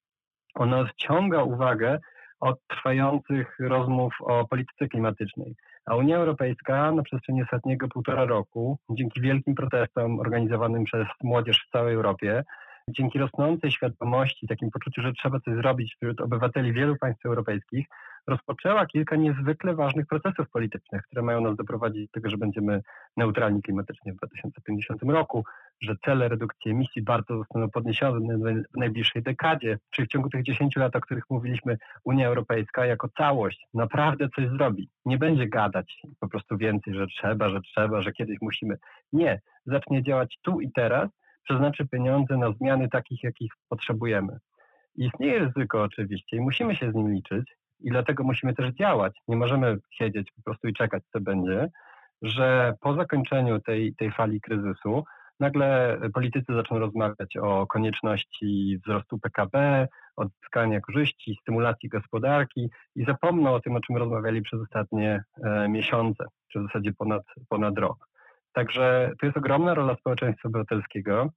ona 0.55 0.79
odciąga 0.79 1.43
uwagę 1.43 1.99
od 2.39 2.67
trwających 2.67 3.59
rozmów 3.59 4.13
o 4.19 4.47
polityce 4.47 4.87
klimatycznej. 4.87 5.55
A 5.85 5.95
Unia 5.95 6.17
Europejska 6.17 6.91
na 6.91 7.03
przestrzeni 7.03 7.43
ostatniego 7.43 7.87
półtora 7.87 8.25
roku, 8.25 8.77
dzięki 8.89 9.21
wielkim 9.21 9.55
protestom 9.55 10.19
organizowanym 10.19 10.83
przez 10.83 11.07
młodzież 11.23 11.65
w 11.67 11.71
całej 11.71 11.95
Europie, 11.95 12.43
dzięki 12.91 13.19
rosnącej 13.19 13.71
świadomości, 13.71 14.47
takim 14.47 14.71
poczuciu, 14.71 15.01
że 15.01 15.13
trzeba 15.13 15.39
coś 15.39 15.55
zrobić 15.55 15.95
wśród 15.95 16.21
obywateli 16.21 16.73
wielu 16.73 16.95
państw 16.95 17.25
europejskich, 17.25 17.87
rozpoczęła 18.27 18.85
kilka 18.85 19.15
niezwykle 19.15 19.75
ważnych 19.75 20.07
procesów 20.07 20.49
politycznych, 20.49 21.01
które 21.01 21.21
mają 21.21 21.41
nas 21.41 21.55
doprowadzić 21.55 22.05
do 22.05 22.11
tego, 22.11 22.29
że 22.29 22.37
będziemy 22.37 22.81
neutralni 23.17 23.61
klimatycznie 23.61 24.13
w 24.13 24.15
2050 24.15 25.03
roku, 25.03 25.43
że 25.81 25.95
cele 26.05 26.27
redukcji 26.27 26.71
emisji 26.71 27.01
bardzo 27.01 27.37
zostaną 27.37 27.69
podniesione 27.69 28.37
w 28.37 28.77
najbliższej 28.79 29.23
dekadzie, 29.23 29.77
czyli 29.89 30.07
w 30.07 30.11
ciągu 30.11 30.29
tych 30.29 30.43
10 30.43 30.75
lat, 30.75 30.95
o 30.95 31.01
których 31.01 31.23
mówiliśmy, 31.29 31.77
Unia 32.03 32.27
Europejska 32.27 32.85
jako 32.85 33.09
całość 33.17 33.67
naprawdę 33.73 34.29
coś 34.35 34.49
zrobi. 34.49 34.89
Nie 35.05 35.17
będzie 35.17 35.47
gadać 35.47 36.01
po 36.19 36.27
prostu 36.27 36.57
więcej, 36.57 36.93
że 36.93 37.07
trzeba, 37.07 37.49
że 37.49 37.61
trzeba, 37.61 38.01
że 38.01 38.11
kiedyś 38.11 38.37
musimy. 38.41 38.77
Nie, 39.13 39.41
zacznie 39.65 40.03
działać 40.03 40.39
tu 40.41 40.61
i 40.61 40.71
teraz 40.71 41.09
przeznaczy 41.43 41.87
pieniądze 41.87 42.37
na 42.37 42.51
zmiany 42.51 42.89
takich, 42.89 43.23
jakich 43.23 43.51
potrzebujemy. 43.69 44.37
Istnieje 44.95 45.39
ryzyko 45.39 45.83
oczywiście 45.83 46.37
i 46.37 46.41
musimy 46.41 46.75
się 46.75 46.91
z 46.91 46.95
nim 46.95 47.13
liczyć 47.13 47.55
i 47.79 47.89
dlatego 47.89 48.23
musimy 48.23 48.53
też 48.53 48.73
działać. 48.73 49.13
Nie 49.27 49.37
możemy 49.37 49.77
siedzieć 49.91 50.31
po 50.31 50.41
prostu 50.41 50.67
i 50.67 50.73
czekać, 50.73 51.03
co 51.13 51.21
będzie, 51.21 51.69
że 52.21 52.73
po 52.81 52.95
zakończeniu 52.95 53.59
tej, 53.59 53.95
tej 53.95 54.11
fali 54.11 54.41
kryzysu 54.41 55.03
nagle 55.39 55.99
politycy 56.13 56.53
zaczną 56.53 56.79
rozmawiać 56.79 57.37
o 57.37 57.67
konieczności 57.67 58.79
wzrostu 58.85 59.19
PKB, 59.19 59.87
odzyskania 60.15 60.81
korzyści, 60.81 61.37
stymulacji 61.41 61.89
gospodarki 61.89 62.69
i 62.95 63.05
zapomną 63.05 63.53
o 63.53 63.59
tym, 63.59 63.75
o 63.75 63.79
czym 63.79 63.97
rozmawiali 63.97 64.41
przez 64.41 64.61
ostatnie 64.61 65.23
e, 65.43 65.69
miesiące, 65.69 66.25
czy 66.51 66.59
w 66.59 66.63
zasadzie 66.63 66.93
ponad, 66.93 67.23
ponad 67.49 67.77
rok. 67.77 68.10
Także 68.53 69.11
tu 69.19 69.25
jest 69.25 69.37
ogromna 69.37 69.73
rola 69.73 69.95
społeczeństwa 69.95 70.49
obywatelskiego, 70.49 71.29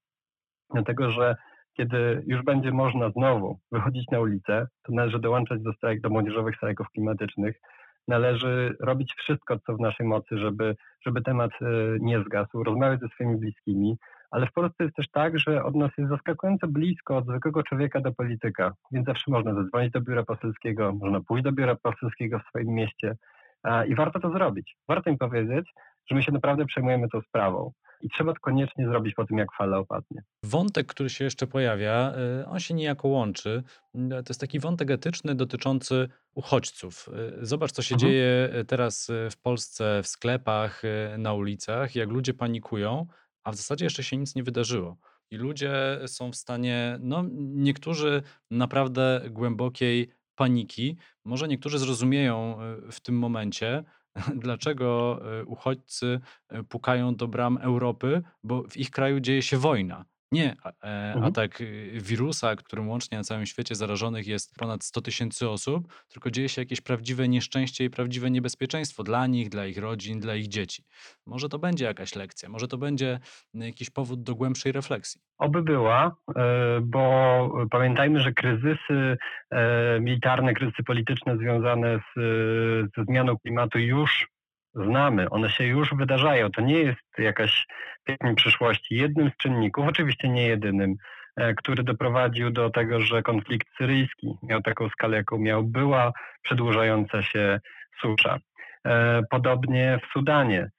dlatego 0.70 1.10
że 1.10 1.36
kiedy 1.76 2.22
już 2.26 2.42
będzie 2.42 2.70
można 2.70 3.10
znowu 3.10 3.58
wychodzić 3.72 4.10
na 4.10 4.20
ulicę, 4.20 4.66
to 4.82 4.92
należy 4.92 5.18
dołączać 5.18 5.62
do, 5.62 5.72
strajk, 5.72 6.00
do 6.00 6.10
młodzieżowych 6.10 6.56
strajków 6.56 6.90
klimatycznych. 6.90 7.60
Należy 8.08 8.76
robić 8.80 9.14
wszystko, 9.18 9.58
co 9.58 9.76
w 9.76 9.80
naszej 9.80 10.06
mocy, 10.06 10.38
żeby, 10.38 10.76
żeby 11.06 11.22
temat 11.22 11.50
e, 11.62 11.66
nie 12.00 12.20
zgasł, 12.20 12.62
rozmawiać 12.62 13.00
ze 13.00 13.08
swoimi 13.08 13.36
bliskimi, 13.36 13.96
ale 14.30 14.46
w 14.46 14.52
Polsce 14.52 14.84
jest 14.84 14.96
też 14.96 15.10
tak, 15.10 15.38
że 15.38 15.64
od 15.64 15.74
nas 15.74 15.90
jest 15.98 16.10
zaskakująco 16.10 16.68
blisko 16.68 17.16
od 17.16 17.26
zwykłego 17.26 17.62
człowieka 17.62 18.00
do 18.00 18.12
polityka, 18.12 18.72
więc 18.92 19.06
zawsze 19.06 19.30
można 19.30 19.54
zadzwonić 19.54 19.92
do 19.92 20.00
biura 20.00 20.24
poselskiego, 20.24 20.92
można 20.92 21.20
pójść 21.20 21.44
do 21.44 21.52
biura 21.52 21.74
poselskiego 21.74 22.38
w 22.38 22.48
swoim 22.48 22.68
mieście 22.68 23.16
i 23.88 23.94
warto 23.94 24.20
to 24.20 24.30
zrobić. 24.30 24.76
Warto 24.88 25.10
im 25.10 25.18
powiedzieć, 25.18 25.72
że 26.06 26.14
my 26.14 26.22
się 26.22 26.32
naprawdę 26.32 26.66
przejmujemy 26.66 27.08
tą 27.08 27.20
sprawą. 27.20 27.72
I 28.04 28.10
trzeba 28.10 28.32
to 28.32 28.40
koniecznie 28.40 28.86
zrobić 28.86 29.14
po 29.14 29.26
tym, 29.26 29.38
jak 29.38 29.48
fala 29.58 29.78
opadnie. 29.78 30.22
Wątek, 30.42 30.86
który 30.86 31.10
się 31.10 31.24
jeszcze 31.24 31.46
pojawia, 31.46 32.12
y, 32.42 32.46
on 32.46 32.60
się 32.60 32.74
niejako 32.74 33.08
łączy. 33.08 33.62
Y, 33.94 34.08
to 34.08 34.30
jest 34.30 34.40
taki 34.40 34.60
wątek 34.60 34.90
etyczny 34.90 35.34
dotyczący 35.34 36.08
uchodźców. 36.34 37.08
Y, 37.42 37.46
zobacz, 37.46 37.72
co 37.72 37.82
się 37.82 37.94
mhm. 37.94 38.10
dzieje 38.10 38.50
teraz 38.66 39.10
w 39.30 39.36
Polsce, 39.42 40.00
w 40.02 40.06
sklepach, 40.06 40.82
na 41.18 41.32
ulicach, 41.32 41.94
jak 41.94 42.08
ludzie 42.08 42.34
panikują, 42.34 43.06
a 43.44 43.52
w 43.52 43.54
zasadzie 43.54 43.84
jeszcze 43.86 44.02
się 44.02 44.16
nic 44.16 44.34
nie 44.34 44.42
wydarzyło. 44.42 44.96
I 45.30 45.36
ludzie 45.36 45.72
są 46.06 46.32
w 46.32 46.36
stanie, 46.36 46.98
no 47.00 47.24
niektórzy 47.38 48.22
naprawdę 48.50 49.20
głębokiej 49.30 50.10
paniki. 50.34 50.96
Może 51.24 51.48
niektórzy 51.48 51.78
zrozumieją 51.78 52.58
w 52.90 53.00
tym 53.00 53.18
momencie, 53.18 53.84
dlaczego 54.44 55.20
e, 55.40 55.44
uchodźcy 55.44 56.20
e, 56.48 56.62
pukają 56.62 57.14
do 57.14 57.28
bram 57.28 57.58
Europy, 57.58 58.22
bo 58.42 58.62
w 58.62 58.76
ich 58.76 58.90
kraju 58.90 59.20
dzieje 59.20 59.42
się 59.42 59.58
wojna. 59.58 60.04
Nie 60.32 60.52
e, 60.52 60.76
mhm. 60.82 61.24
atak 61.24 61.60
y, 61.60 61.90
wirusa, 61.94 62.56
którym 62.56 62.88
łącznie 62.88 63.18
na 63.18 63.24
całym 63.24 63.46
świecie 63.46 63.74
zarażonych 63.74 64.26
jest 64.26 64.54
ponad 64.58 64.84
100 64.84 65.00
tysięcy 65.00 65.48
osób, 65.48 66.04
tylko 66.08 66.30
dzieje 66.30 66.48
się 66.48 66.62
jakieś 66.62 66.80
prawdziwe 66.80 67.28
nieszczęście 67.28 67.84
i 67.84 67.90
prawdziwe 67.90 68.30
niebezpieczeństwo 68.30 69.02
dla 69.02 69.26
nich, 69.26 69.48
dla 69.48 69.66
ich 69.66 69.78
rodzin, 69.78 70.20
dla 70.20 70.34
ich 70.34 70.48
dzieci. 70.48 70.84
Może 71.26 71.48
to 71.48 71.58
będzie 71.58 71.84
jakaś 71.84 72.14
lekcja, 72.14 72.48
może 72.48 72.68
to 72.68 72.78
będzie 72.78 73.18
jakiś 73.54 73.90
powód 73.90 74.22
do 74.22 74.34
głębszej 74.34 74.72
refleksji. 74.72 75.20
Oby 75.38 75.62
była, 75.62 76.16
bo 76.82 77.66
pamiętajmy, 77.70 78.20
że 78.20 78.32
kryzysy 78.32 79.16
militarne, 80.00 80.54
kryzysy 80.54 80.82
polityczne 80.82 81.36
związane 81.36 81.98
z, 81.98 82.20
ze 82.96 83.04
zmianą 83.04 83.38
klimatu 83.38 83.78
już 83.78 84.33
znamy, 84.74 85.30
one 85.30 85.50
się 85.50 85.64
już 85.64 85.94
wydarzają. 85.94 86.50
To 86.50 86.60
nie 86.60 86.78
jest 86.78 87.18
jakaś 87.18 87.66
piękna 88.04 88.34
przyszłości. 88.34 88.94
Jednym 88.94 89.30
z 89.30 89.36
czynników, 89.36 89.86
oczywiście 89.88 90.28
nie 90.28 90.46
jedynym, 90.46 90.94
e, 91.36 91.54
który 91.54 91.82
doprowadził 91.82 92.50
do 92.50 92.70
tego, 92.70 93.00
że 93.00 93.22
konflikt 93.22 93.68
syryjski 93.78 94.34
miał 94.42 94.62
taką 94.62 94.88
skalę, 94.88 95.16
jaką 95.16 95.38
miał, 95.38 95.62
była 95.62 96.12
przedłużająca 96.42 97.22
się 97.22 97.60
susza. 98.00 98.38
E, 98.86 99.22
podobnie 99.30 99.98
w 100.02 100.12
Sudanie 100.12 100.70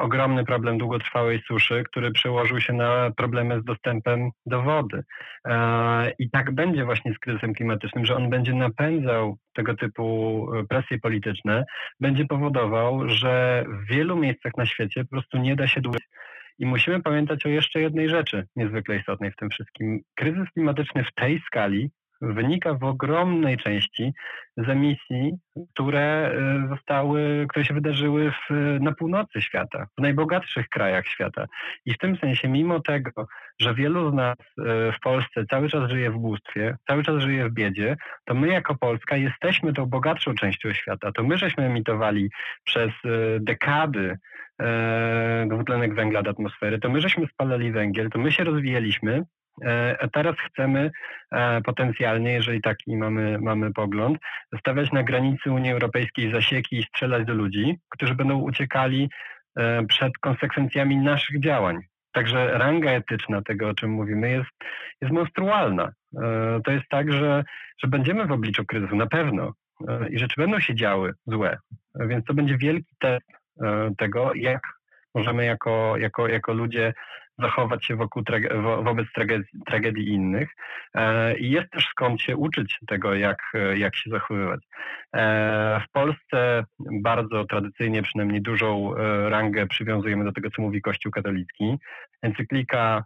ogromny 0.00 0.44
problem 0.44 0.78
długotrwałej 0.78 1.42
suszy, 1.46 1.84
który 1.84 2.10
przełożył 2.10 2.60
się 2.60 2.72
na 2.72 3.10
problemy 3.16 3.60
z 3.60 3.64
dostępem 3.64 4.30
do 4.46 4.62
wody. 4.62 5.02
E, 5.44 6.12
I 6.18 6.30
tak 6.30 6.54
będzie 6.54 6.84
właśnie 6.84 7.14
z 7.14 7.18
kryzysem 7.18 7.54
klimatycznym, 7.54 8.04
że 8.04 8.16
on 8.16 8.30
będzie 8.30 8.54
napędzał 8.54 9.36
tego 9.54 9.76
typu 9.76 10.46
e, 10.54 10.64
presje 10.66 10.98
polityczne, 10.98 11.64
będzie 12.00 12.24
powodował, 12.24 13.08
że 13.08 13.64
w 13.68 13.86
wielu 13.90 14.16
miejscach 14.16 14.52
na 14.56 14.66
świecie 14.66 15.04
po 15.04 15.10
prostu 15.10 15.38
nie 15.38 15.56
da 15.56 15.66
się 15.66 15.80
dłużej. 15.80 16.06
I 16.58 16.66
musimy 16.66 17.02
pamiętać 17.02 17.46
o 17.46 17.48
jeszcze 17.48 17.80
jednej 17.80 18.08
rzeczy 18.08 18.46
niezwykle 18.56 18.96
istotnej 18.96 19.32
w 19.32 19.36
tym 19.36 19.50
wszystkim. 19.50 20.00
Kryzys 20.14 20.50
klimatyczny 20.54 21.04
w 21.04 21.14
tej 21.14 21.40
skali 21.46 21.90
wynika 22.20 22.74
w 22.74 22.84
ogromnej 22.84 23.56
części 23.56 24.12
z 24.56 24.68
emisji, 24.68 25.32
które 25.74 26.32
y, 26.64 26.68
zostały, 26.68 27.46
które 27.48 27.64
się 27.64 27.74
wydarzyły 27.74 28.30
w, 28.30 28.76
na 28.80 28.92
północy 28.92 29.42
świata, 29.42 29.86
w 29.98 30.02
najbogatszych 30.02 30.68
krajach 30.68 31.06
świata. 31.06 31.46
I 31.86 31.94
w 31.94 31.98
tym 31.98 32.16
sensie, 32.16 32.48
mimo 32.48 32.80
tego, 32.80 33.26
że 33.60 33.74
wielu 33.74 34.10
z 34.10 34.14
nas 34.14 34.36
y, 34.38 34.62
w 34.92 35.00
Polsce 35.02 35.44
cały 35.50 35.68
czas 35.68 35.90
żyje 35.90 36.10
w 36.10 36.16
ubóstwie, 36.16 36.76
cały 36.86 37.02
czas 37.02 37.22
żyje 37.22 37.48
w 37.48 37.52
biedzie, 37.52 37.96
to 38.24 38.34
my 38.34 38.48
jako 38.48 38.74
Polska 38.74 39.16
jesteśmy 39.16 39.72
tą 39.72 39.86
bogatszą 39.86 40.34
częścią 40.34 40.72
świata. 40.72 41.12
To 41.12 41.22
my 41.22 41.38
żeśmy 41.38 41.64
emitowali 41.64 42.30
przez 42.64 42.90
y, 43.04 43.38
dekady 43.40 44.18
dwutlenek 45.46 45.94
węgla 45.94 46.22
do 46.22 46.30
atmosfery, 46.30 46.78
to 46.78 46.90
my 46.90 47.00
żeśmy 47.00 47.26
spalali 47.26 47.72
węgiel, 47.72 48.10
to 48.10 48.18
my 48.18 48.32
się 48.32 48.44
rozwijaliśmy, 48.44 49.22
teraz 50.12 50.36
chcemy 50.48 50.90
e, 51.32 51.60
potencjalnie, 51.60 52.32
jeżeli 52.32 52.60
taki 52.60 52.96
mamy, 52.96 53.38
mamy 53.38 53.72
pogląd, 53.72 54.18
stawiać 54.58 54.92
na 54.92 55.02
granicy 55.02 55.50
Unii 55.50 55.72
Europejskiej 55.72 56.32
zasieki 56.32 56.76
i 56.76 56.82
strzelać 56.82 57.26
do 57.26 57.34
ludzi, 57.34 57.78
którzy 57.88 58.14
będą 58.14 58.38
uciekali 58.38 59.10
e, 59.56 59.86
przed 59.86 60.18
konsekwencjami 60.18 60.96
naszych 60.96 61.40
działań. 61.40 61.78
Także 62.12 62.58
ranga 62.58 62.90
etyczna 62.90 63.42
tego, 63.42 63.68
o 63.68 63.74
czym 63.74 63.90
mówimy, 63.90 64.30
jest, 64.30 64.50
jest 65.00 65.14
monstrualna. 65.14 65.92
To 66.64 66.72
jest 66.72 66.84
tak, 66.88 67.12
że, 67.12 67.44
że 67.82 67.88
będziemy 67.88 68.26
w 68.26 68.32
obliczu 68.32 68.64
kryzysu, 68.64 68.96
na 68.96 69.06
pewno. 69.06 69.52
I 70.10 70.18
rzeczy 70.18 70.34
będą 70.36 70.60
się 70.60 70.74
działy 70.74 71.12
złe. 71.26 71.58
Więc 71.94 72.24
to 72.24 72.34
będzie 72.34 72.58
wielki 72.58 72.94
test 72.98 73.26
tego, 73.98 74.34
jak 74.34 74.62
możemy 75.14 75.44
jako, 75.44 75.96
jako, 75.96 76.28
jako 76.28 76.52
ludzie 76.52 76.92
zachować 77.42 77.84
się 77.86 77.96
wokół 77.96 78.22
trage- 78.22 78.84
wobec 78.84 79.06
tragedii, 79.14 79.60
tragedii 79.66 80.08
innych. 80.08 80.48
E, 80.94 81.38
I 81.38 81.50
jest 81.50 81.70
też 81.70 81.88
skąd 81.90 82.20
się 82.20 82.36
uczyć 82.36 82.78
tego, 82.86 83.14
jak, 83.14 83.52
jak 83.76 83.96
się 83.96 84.10
zachowywać. 84.10 84.60
E, 85.16 85.80
w 85.88 85.92
Polsce 85.92 86.64
bardzo 87.02 87.44
tradycyjnie, 87.44 88.02
przynajmniej 88.02 88.42
dużą 88.42 88.94
e, 88.96 89.30
rangę 89.30 89.66
przywiązujemy 89.66 90.24
do 90.24 90.32
tego, 90.32 90.50
co 90.50 90.62
mówi 90.62 90.82
Kościół 90.82 91.12
katolicki. 91.12 91.78
Encyklika 92.22 93.04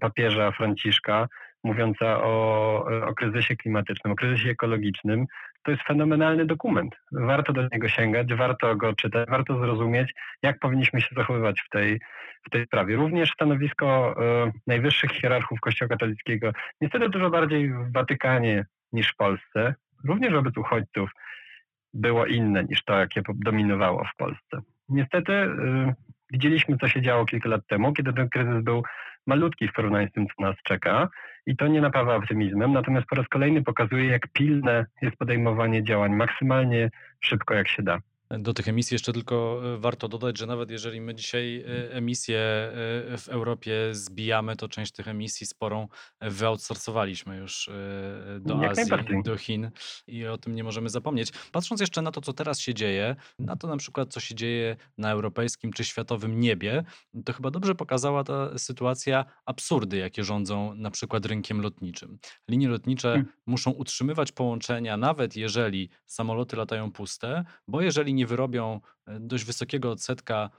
papieża 0.00 0.50
Franciszka 0.50 1.28
mówiąca 1.64 2.22
o, 2.22 2.86
o 3.06 3.14
kryzysie 3.14 3.56
klimatycznym, 3.56 4.12
o 4.12 4.16
kryzysie 4.16 4.50
ekologicznym, 4.50 5.26
to 5.62 5.70
jest 5.70 5.82
fenomenalny 5.82 6.46
dokument. 6.46 6.96
Warto 7.12 7.52
do 7.52 7.62
niego 7.72 7.88
sięgać, 7.88 8.34
warto 8.34 8.76
go 8.76 8.92
czytać, 8.92 9.28
warto 9.30 9.58
zrozumieć, 9.58 10.14
jak 10.42 10.58
powinniśmy 10.58 11.00
się 11.00 11.14
zachowywać 11.16 11.60
w 11.60 11.68
tej, 11.68 12.00
w 12.46 12.50
tej 12.50 12.66
sprawie. 12.66 12.96
Również 12.96 13.30
stanowisko 13.30 14.14
e, 14.18 14.52
najwyższych 14.66 15.10
hierarchów 15.10 15.60
Kościoła 15.60 15.88
katolickiego, 15.88 16.52
niestety 16.80 17.08
dużo 17.08 17.30
bardziej 17.30 17.72
w 17.72 17.92
Watykanie 17.92 18.66
niż 18.92 19.12
w 19.12 19.16
Polsce, 19.16 19.74
również 20.04 20.32
wobec 20.32 20.56
uchodźców, 20.56 21.10
było 21.94 22.26
inne 22.26 22.64
niż 22.64 22.84
to, 22.84 22.98
jakie 22.98 23.22
dominowało 23.34 24.04
w 24.04 24.16
Polsce. 24.16 24.60
Niestety 24.88 25.32
e, 25.32 25.94
widzieliśmy, 26.32 26.78
co 26.78 26.88
się 26.88 27.02
działo 27.02 27.24
kilka 27.24 27.48
lat 27.48 27.66
temu, 27.66 27.92
kiedy 27.92 28.12
ten 28.12 28.28
kryzys 28.28 28.64
był 28.64 28.82
malutki 29.26 29.68
w 29.68 29.72
porównaniu 29.72 30.08
z 30.08 30.12
tym, 30.12 30.26
co 30.26 30.42
nas 30.42 30.56
czeka 30.64 31.08
i 31.46 31.56
to 31.56 31.66
nie 31.66 31.80
napawa 31.80 32.16
optymizmem, 32.16 32.72
natomiast 32.72 33.06
po 33.06 33.16
raz 33.16 33.28
kolejny 33.28 33.62
pokazuje, 33.62 34.06
jak 34.06 34.32
pilne 34.32 34.86
jest 35.02 35.16
podejmowanie 35.16 35.84
działań 35.84 36.12
maksymalnie 36.12 36.90
szybko, 37.20 37.54
jak 37.54 37.68
się 37.68 37.82
da. 37.82 37.98
Do 38.30 38.54
tych 38.54 38.68
emisji 38.68 38.94
jeszcze 38.94 39.12
tylko 39.12 39.60
e, 39.74 39.78
warto 39.78 40.08
dodać, 40.08 40.38
że 40.38 40.46
nawet 40.46 40.70
jeżeli 40.70 41.00
my 41.00 41.14
dzisiaj 41.14 41.64
e, 41.66 41.92
emisje 41.92 42.38
e, 42.38 42.72
w 43.18 43.28
Europie 43.28 43.72
zbijamy, 43.92 44.56
to 44.56 44.68
część 44.68 44.92
tych 44.92 45.08
emisji 45.08 45.46
sporą 45.46 45.88
wyoutsourcowaliśmy 46.20 47.36
już 47.36 47.70
do 48.40 48.62
Jak 48.62 48.70
Azji, 48.70 49.22
do 49.24 49.36
Chin 49.36 49.70
i 50.06 50.26
o 50.26 50.38
tym 50.38 50.54
nie 50.54 50.64
możemy 50.64 50.88
zapomnieć. 50.88 51.32
Patrząc 51.52 51.80
jeszcze 51.80 52.02
na 52.02 52.10
to, 52.10 52.20
co 52.20 52.32
teraz 52.32 52.60
się 52.60 52.74
dzieje, 52.74 53.16
na 53.38 53.56
to 53.56 53.68
na 53.68 53.76
przykład, 53.76 54.12
co 54.12 54.20
się 54.20 54.34
dzieje 54.34 54.76
na 54.98 55.10
europejskim 55.10 55.72
czy 55.72 55.84
światowym 55.84 56.40
niebie, 56.40 56.84
to 57.24 57.32
chyba 57.32 57.50
dobrze 57.50 57.74
pokazała 57.74 58.24
ta 58.24 58.58
sytuacja 58.58 59.24
absurdy, 59.44 59.96
jakie 59.96 60.24
rządzą 60.24 60.74
na 60.74 60.90
przykład 60.90 61.26
rynkiem 61.26 61.60
lotniczym. 61.60 62.18
Linie 62.48 62.68
lotnicze 62.68 63.08
hmm. 63.08 63.32
muszą 63.46 63.70
utrzymywać 63.70 64.32
połączenia, 64.32 64.96
nawet 64.96 65.36
jeżeli 65.36 65.90
samoloty 66.06 66.56
latają 66.56 66.92
puste, 66.92 67.44
bo 67.68 67.80
jeżeli 67.80 68.15
nie 68.16 68.26
wyrobią 68.26 68.80
dość 69.20 69.44
wysokiego 69.44 69.90
odsetka 69.90 70.50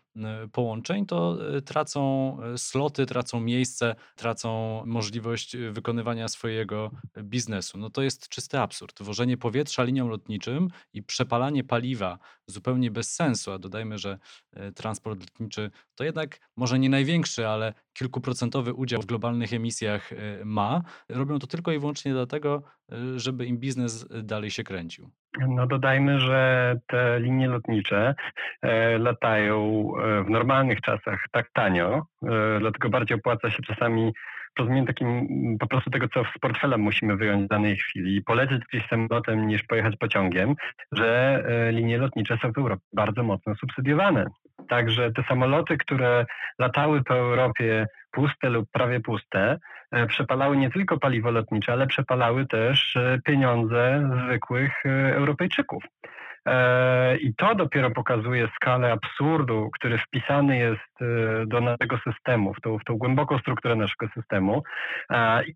połączeń, 0.52 1.06
to 1.06 1.38
e, 1.58 1.62
tracą 1.62 2.38
sloty, 2.58 3.06
tracą 3.06 3.40
miejsce, 3.40 3.96
tracą 4.16 4.84
możliwość 4.86 5.58
wykonywania 5.72 6.28
swojego 6.28 6.92
biznesu. 7.24 7.78
No 7.78 7.90
to 7.90 8.02
jest 8.02 8.30
czysty 8.30 8.60
absurd. 8.60 9.04
Wożenie 9.04 9.38
powietrza 9.38 9.84
linią 9.84 10.08
lotniczym 10.08 10.68
i 10.94 11.04
przepalanie 11.04 11.64
paliwa 11.64 12.20
zupełnie 12.48 12.92
bez 12.92 13.16
sensu, 13.16 13.52
a 13.52 13.60
dodajmy, 13.60 13.98
że 13.98 14.18
transport 14.76 15.20
lotniczy 15.20 15.72
to 15.96 16.04
jednak 16.04 16.40
może 16.56 16.80
nie 16.80 16.90
największy, 16.90 17.48
ale 17.48 17.74
kilkuprocentowy 17.94 18.74
udział 18.74 19.02
w 19.02 19.06
globalnych 19.06 19.54
emisjach 19.54 20.10
ma. 20.46 20.84
Robią 21.10 21.40
to 21.40 21.48
tylko 21.48 21.72
i 21.72 21.80
wyłącznie 21.80 22.14
dlatego, 22.14 22.64
żeby 23.16 23.46
im 23.46 23.58
biznes 23.58 24.06
dalej 24.24 24.52
się 24.52 24.64
kręcił. 24.64 25.10
No 25.48 25.68
dodajmy, 25.68 26.20
że 26.20 26.76
te 26.88 27.20
linie 27.20 27.48
lotnicze 27.48 28.16
latają 29.00 29.92
e, 29.98 30.24
w 30.24 30.30
normalnych 30.30 30.82
czasach 30.82 31.26
tak 31.32 31.50
tanio, 31.54 32.06
e, 32.24 32.60
dlatego 32.60 32.90
bardziej 32.90 33.18
opłaca 33.18 33.50
się 33.50 33.64
czasami 33.64 34.14
rozumieniu 34.60 34.86
takim 34.86 35.28
po 35.60 35.68
prostu 35.68 35.90
tego, 35.90 36.08
co 36.08 36.24
z 36.24 36.40
portfela 36.40 36.78
musimy 36.78 37.16
wyjąć 37.16 37.46
w 37.46 37.48
danej 37.48 37.78
chwili 37.78 38.16
i 38.16 38.24
polecieć 38.24 38.62
gdzieś 38.70 38.88
samolotem 38.88 39.48
niż 39.48 39.64
pojechać 39.64 39.98
pociągiem, 39.98 40.56
że 40.92 41.44
linie 41.72 41.98
lotnicze 41.98 42.38
są 42.42 42.52
w 42.52 42.58
Europie 42.58 42.84
bardzo 42.94 43.24
mocno 43.24 43.56
subsydiowane. 43.56 44.26
Także 44.70 45.12
te 45.12 45.24
samoloty, 45.24 45.78
które 45.78 46.26
latały 46.60 47.04
po 47.04 47.16
Europie 47.16 47.88
puste 48.12 48.50
lub 48.50 48.72
prawie 48.72 49.00
puste, 49.00 49.60
e, 49.92 50.08
przepalały 50.08 50.58
nie 50.58 50.72
tylko 50.72 50.98
paliwo 50.98 51.32
lotnicze, 51.32 51.74
ale 51.74 51.88
przepalały 51.88 52.46
też 52.46 52.96
e, 52.96 53.20
pieniądze 53.26 54.10
zwykłych 54.24 54.86
e, 54.86 55.16
Europejczyków. 55.16 55.84
E, 56.48 57.18
I 57.18 57.36
to 57.36 57.56
dopiero 57.56 57.92
pokazuje 57.92 58.48
skalę 58.56 58.92
absurdu, 58.92 59.70
który 59.74 59.98
wpisany 59.98 60.58
jest 60.58 61.02
e, 61.02 61.46
do 61.46 61.62
naszego 61.62 61.98
systemu, 61.98 62.54
w 62.54 62.62
tą, 62.62 62.80
w 62.80 62.84
tą 62.84 62.98
głęboką 62.98 63.40
strukturę 63.40 63.76
naszego 63.76 64.08
systemu. 64.14 64.64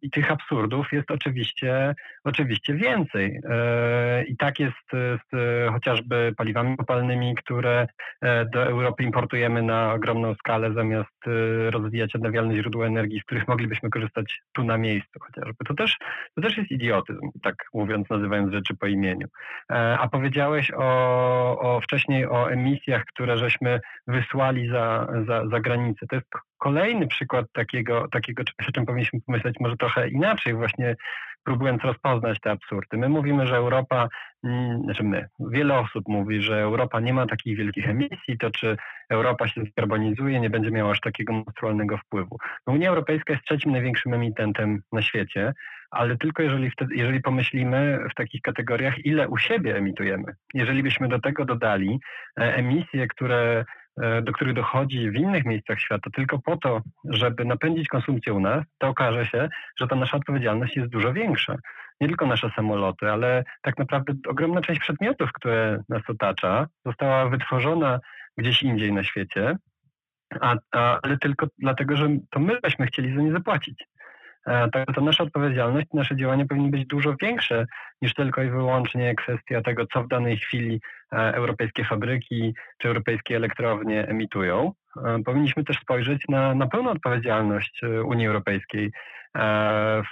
I 0.01 0.09
tych 0.09 0.31
absurdów 0.31 0.91
jest 0.91 1.11
oczywiście, 1.11 1.95
oczywiście 2.23 2.73
więcej. 2.73 3.39
E, 3.49 4.23
I 4.23 4.37
tak 4.37 4.59
jest 4.59 4.91
z 5.31 5.69
chociażby 5.71 6.33
paliwami 6.37 6.77
kopalnymi, 6.77 7.35
które 7.35 7.87
do 8.53 8.63
Europy 8.63 9.03
importujemy 9.03 9.61
na 9.61 9.93
ogromną 9.93 10.35
skalę, 10.35 10.73
zamiast 10.73 11.11
rozwijać 11.69 12.15
odnawialne 12.15 12.55
źródła 12.55 12.85
energii, 12.85 13.19
z 13.19 13.23
których 13.23 13.47
moglibyśmy 13.47 13.89
korzystać 13.89 14.41
tu 14.53 14.63
na 14.63 14.77
miejscu 14.77 15.19
chociażby. 15.19 15.65
To 15.67 15.73
też, 15.73 15.97
to 16.35 16.41
też 16.41 16.57
jest 16.57 16.71
idiotyzm, 16.71 17.29
tak 17.43 17.55
mówiąc, 17.73 18.09
nazywając 18.09 18.53
rzeczy 18.53 18.75
po 18.75 18.87
imieniu. 18.87 19.27
A 19.69 20.07
powiedziałeś 20.11 20.71
o, 20.71 20.80
o 21.59 21.79
wcześniej 21.83 22.25
o 22.25 22.51
emisjach, 22.51 23.05
które 23.05 23.37
żeśmy 23.37 23.79
wysłali 24.07 24.69
za, 24.69 25.07
za, 25.27 25.47
za 25.47 25.59
granicę. 25.59 26.05
To 26.09 26.15
jest 26.15 26.27
kolejny 26.61 27.07
przykład 27.07 27.45
takiego, 27.53 28.07
takiego 28.11 28.43
o 28.67 28.71
czym 28.71 28.85
powinniśmy 28.85 29.19
pomyśleć 29.25 29.55
może 29.59 29.77
trochę 29.77 30.09
inaczej, 30.09 30.53
właśnie 30.53 30.95
próbując 31.43 31.83
rozpoznać 31.83 32.39
te 32.39 32.51
absurdy. 32.51 32.97
My 32.97 33.09
mówimy, 33.09 33.47
że 33.47 33.55
Europa, 33.55 34.09
mm, 34.43 34.81
znaczy 34.83 35.03
my, 35.03 35.27
wiele 35.39 35.79
osób 35.79 36.03
mówi, 36.07 36.41
że 36.41 36.61
Europa 36.61 36.99
nie 36.99 37.13
ma 37.13 37.27
takich 37.27 37.57
wielkich 37.57 37.89
emisji, 37.89 38.37
to 38.39 38.51
czy 38.51 38.77
Europa 39.09 39.47
się 39.47 39.65
skarbonizuje, 39.65 40.39
nie 40.39 40.49
będzie 40.49 40.71
miała 40.71 40.91
aż 40.91 40.99
takiego 40.99 41.33
monstrualnego 41.33 41.97
wpływu. 41.97 42.37
Unia 42.65 42.89
Europejska 42.89 43.33
jest 43.33 43.45
trzecim 43.45 43.71
największym 43.71 44.13
emitentem 44.13 44.81
na 44.91 45.01
świecie, 45.01 45.53
ale 45.91 46.17
tylko 46.17 46.43
jeżeli, 46.43 46.71
wtedy, 46.71 46.95
jeżeli 46.95 47.21
pomyślimy 47.21 47.99
w 48.11 48.15
takich 48.15 48.41
kategoriach, 48.41 49.05
ile 49.05 49.27
u 49.27 49.37
siebie 49.37 49.77
emitujemy. 49.77 50.33
Jeżeli 50.53 50.83
byśmy 50.83 51.07
do 51.07 51.19
tego 51.19 51.45
dodali 51.45 51.99
e, 52.39 52.55
emisje, 52.55 53.07
które 53.07 53.65
do 53.97 54.31
których 54.31 54.53
dochodzi 54.53 55.09
w 55.09 55.15
innych 55.15 55.45
miejscach 55.45 55.79
świata 55.79 56.09
tylko 56.15 56.39
po 56.39 56.57
to, 56.57 56.81
żeby 57.09 57.45
napędzić 57.45 57.87
konsumpcję 57.87 58.33
u 58.33 58.39
nas, 58.39 58.65
to 58.77 58.87
okaże 58.87 59.25
się, 59.25 59.49
że 59.79 59.87
ta 59.87 59.95
nasza 59.95 60.17
odpowiedzialność 60.17 60.77
jest 60.77 60.89
dużo 60.89 61.13
większa. 61.13 61.55
Nie 62.01 62.07
tylko 62.07 62.25
nasze 62.25 62.49
samoloty, 62.55 63.11
ale 63.11 63.43
tak 63.61 63.77
naprawdę 63.77 64.13
ogromna 64.27 64.61
część 64.61 64.81
przedmiotów, 64.81 65.31
które 65.33 65.83
nas 65.89 66.01
otacza, 66.09 66.67
została 66.85 67.29
wytworzona 67.29 67.99
gdzieś 68.37 68.63
indziej 68.63 68.93
na 68.93 69.03
świecie, 69.03 69.55
a, 70.41 70.55
a, 70.71 70.99
ale 71.01 71.17
tylko 71.17 71.47
dlatego, 71.57 71.97
że 71.97 72.09
to 72.29 72.39
my 72.39 72.59
byśmy 72.63 72.85
chcieli 72.85 73.15
za 73.15 73.21
nie 73.21 73.31
zapłacić. 73.31 73.83
Także 74.45 74.93
to 74.95 75.01
nasza 75.01 75.23
odpowiedzialność, 75.23 75.87
nasze 75.93 76.15
działania 76.15 76.45
powinny 76.45 76.69
być 76.69 76.87
dużo 76.87 77.15
większe 77.21 77.65
niż 78.01 78.13
tylko 78.13 78.43
i 78.43 78.49
wyłącznie 78.49 79.15
kwestia 79.15 79.61
tego, 79.61 79.85
co 79.93 80.03
w 80.03 80.07
danej 80.07 80.37
chwili 80.37 80.81
europejskie 81.11 81.85
fabryki 81.85 82.53
czy 82.77 82.87
europejskie 82.87 83.35
elektrownie 83.35 84.07
emitują. 84.07 84.71
Powinniśmy 85.25 85.63
też 85.63 85.77
spojrzeć 85.77 86.23
na, 86.29 86.55
na 86.55 86.67
pełną 86.67 86.91
odpowiedzialność 86.91 87.81
Unii 88.05 88.27
Europejskiej 88.27 88.91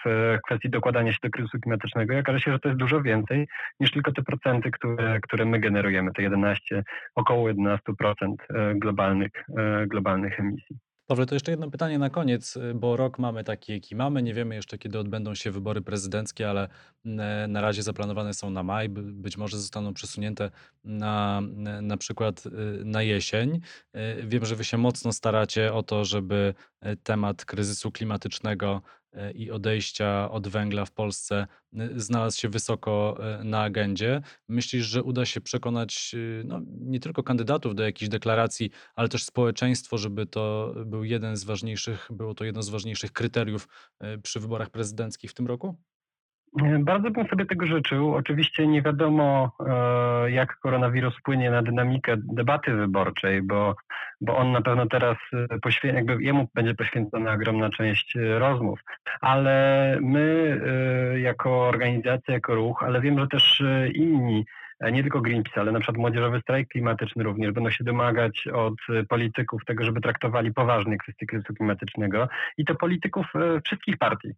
w 0.05 0.37
kwestii 0.45 0.69
dokładania 0.69 1.11
się 1.11 1.17
do 1.23 1.29
kryzysu 1.29 1.59
klimatycznego. 1.59 2.13
I 2.13 2.19
okaże 2.19 2.39
się, 2.39 2.51
że 2.51 2.59
to 2.59 2.69
jest 2.69 2.79
dużo 2.79 3.01
więcej 3.01 3.47
niż 3.79 3.91
tylko 3.91 4.11
te 4.11 4.21
procenty, 4.21 4.71
które, 4.71 5.19
które 5.19 5.45
my 5.45 5.59
generujemy, 5.59 6.11
te 6.13 6.21
11, 6.21 6.83
około 7.15 7.49
11% 7.49 7.77
globalnych, 8.75 9.31
globalnych 9.87 10.39
emisji. 10.39 10.88
Pawle, 11.09 11.25
to 11.25 11.35
jeszcze 11.35 11.51
jedno 11.51 11.71
pytanie 11.71 11.99
na 11.99 12.09
koniec, 12.09 12.55
y, 12.55 12.73
bo 12.75 12.97
rok 12.97 13.19
mamy 13.19 13.43
taki, 13.43 13.71
jaki 13.71 13.95
mamy. 13.95 14.23
Nie 14.23 14.33
wiemy 14.33 14.55
jeszcze, 14.55 14.77
kiedy 14.77 14.99
odbędą 14.99 15.35
się 15.35 15.51
wybory 15.51 15.81
prezydenckie, 15.81 16.49
ale 16.49 16.67
na 17.47 17.61
razie 17.61 17.83
zaplanowane 17.83 18.33
są 18.33 18.49
na 18.49 18.63
maj. 18.63 18.89
Być 18.89 19.37
może 19.37 19.57
zostaną 19.57 19.93
przesunięte 19.93 20.51
na, 20.83 21.41
na 21.81 21.97
przykład 21.97 22.45
y, 22.45 22.51
na 22.85 23.01
jesień. 23.01 23.59
Y, 23.95 24.27
wiem, 24.27 24.45
że 24.45 24.55
wy 24.55 24.63
się 24.63 24.77
mocno 24.77 25.13
staracie 25.13 25.73
o 25.73 25.83
to, 25.83 26.05
żeby 26.05 26.53
temat 27.03 27.45
kryzysu 27.45 27.91
klimatycznego 27.91 28.81
i 29.35 29.51
odejścia 29.51 30.31
od 30.31 30.47
węgla 30.47 30.85
w 30.85 30.91
Polsce 30.91 31.47
znalazł 31.95 32.39
się 32.39 32.49
wysoko 32.49 33.17
e, 33.19 33.43
na 33.43 33.61
agendzie. 33.61 34.21
Myślisz, 34.47 34.85
że 34.85 35.03
uda 35.03 35.25
się 35.25 35.41
przekonać 35.41 36.11
y, 36.13 36.43
no, 36.45 36.61
nie 36.65 36.99
tylko 36.99 37.23
kandydatów 37.23 37.75
do 37.75 37.83
jakichś 37.83 38.09
deklaracji, 38.09 38.69
ale 38.95 39.09
też 39.09 39.23
społeczeństwo, 39.23 39.97
żeby 39.97 40.25
to 40.25 40.73
był 40.85 41.03
jeden 41.03 41.37
z 41.37 41.43
ważniejszych, 41.43 42.07
było 42.11 42.33
to 42.33 42.43
jedno 42.43 42.63
z 42.63 42.69
ważniejszych 42.69 43.11
kryteriów 43.11 43.67
e, 43.99 44.17
przy 44.17 44.39
wyborach 44.39 44.69
prezydenckich 44.69 45.31
w 45.31 45.33
tym 45.33 45.47
roku? 45.47 45.75
Bardzo 46.79 47.11
bym 47.11 47.27
sobie 47.27 47.45
tego 47.45 47.65
życzył. 47.65 48.15
Oczywiście 48.15 48.67
nie 48.67 48.81
wiadomo, 48.81 49.51
e, 49.67 50.31
jak 50.31 50.59
koronawirus 50.59 51.17
wpłynie 51.17 51.51
na 51.51 51.61
dynamikę 51.61 52.15
debaty 52.17 52.71
wyborczej, 52.73 53.41
bo, 53.41 53.75
bo 54.21 54.37
on 54.37 54.51
na 54.51 54.61
pewno 54.61 54.85
teraz 54.85 55.17
e, 55.33 55.57
poświę- 55.59 55.93
jakby 55.93 56.23
jemu 56.23 56.47
będzie 56.53 56.75
poświęcona 56.75 57.33
ogromna 57.33 57.69
część 57.69 58.17
e, 58.17 58.39
rozmów. 58.39 58.79
Ale 59.21 59.97
my 60.01 60.61
jako 61.21 61.67
organizacja, 61.67 62.33
jako 62.33 62.55
ruch, 62.55 62.83
ale 62.83 63.01
wiem, 63.01 63.19
że 63.19 63.27
też 63.27 63.63
inni 63.93 64.45
E, 64.45 64.68
nie 64.81 65.01
tylko 65.01 65.21
Greenpeace, 65.21 65.61
ale 65.61 65.71
na 65.71 65.79
przykład 65.79 65.97
Młodzieżowy 65.97 66.41
Strajk 66.41 66.67
Klimatyczny 66.67 67.23
również. 67.23 67.51
Będą 67.51 67.69
się 67.69 67.83
domagać 67.83 68.47
od 68.47 68.73
e, 68.89 69.03
polityków 69.03 69.65
tego, 69.65 69.83
żeby 69.83 70.01
traktowali 70.01 70.53
poważnie 70.53 70.97
kwestie 70.97 71.25
kryzysu 71.25 71.53
klimatycznego. 71.53 72.27
I 72.57 72.65
to 72.65 72.75
polityków 72.75 73.25
e, 73.35 73.61
wszystkich 73.61 73.97
partii, 73.97 74.29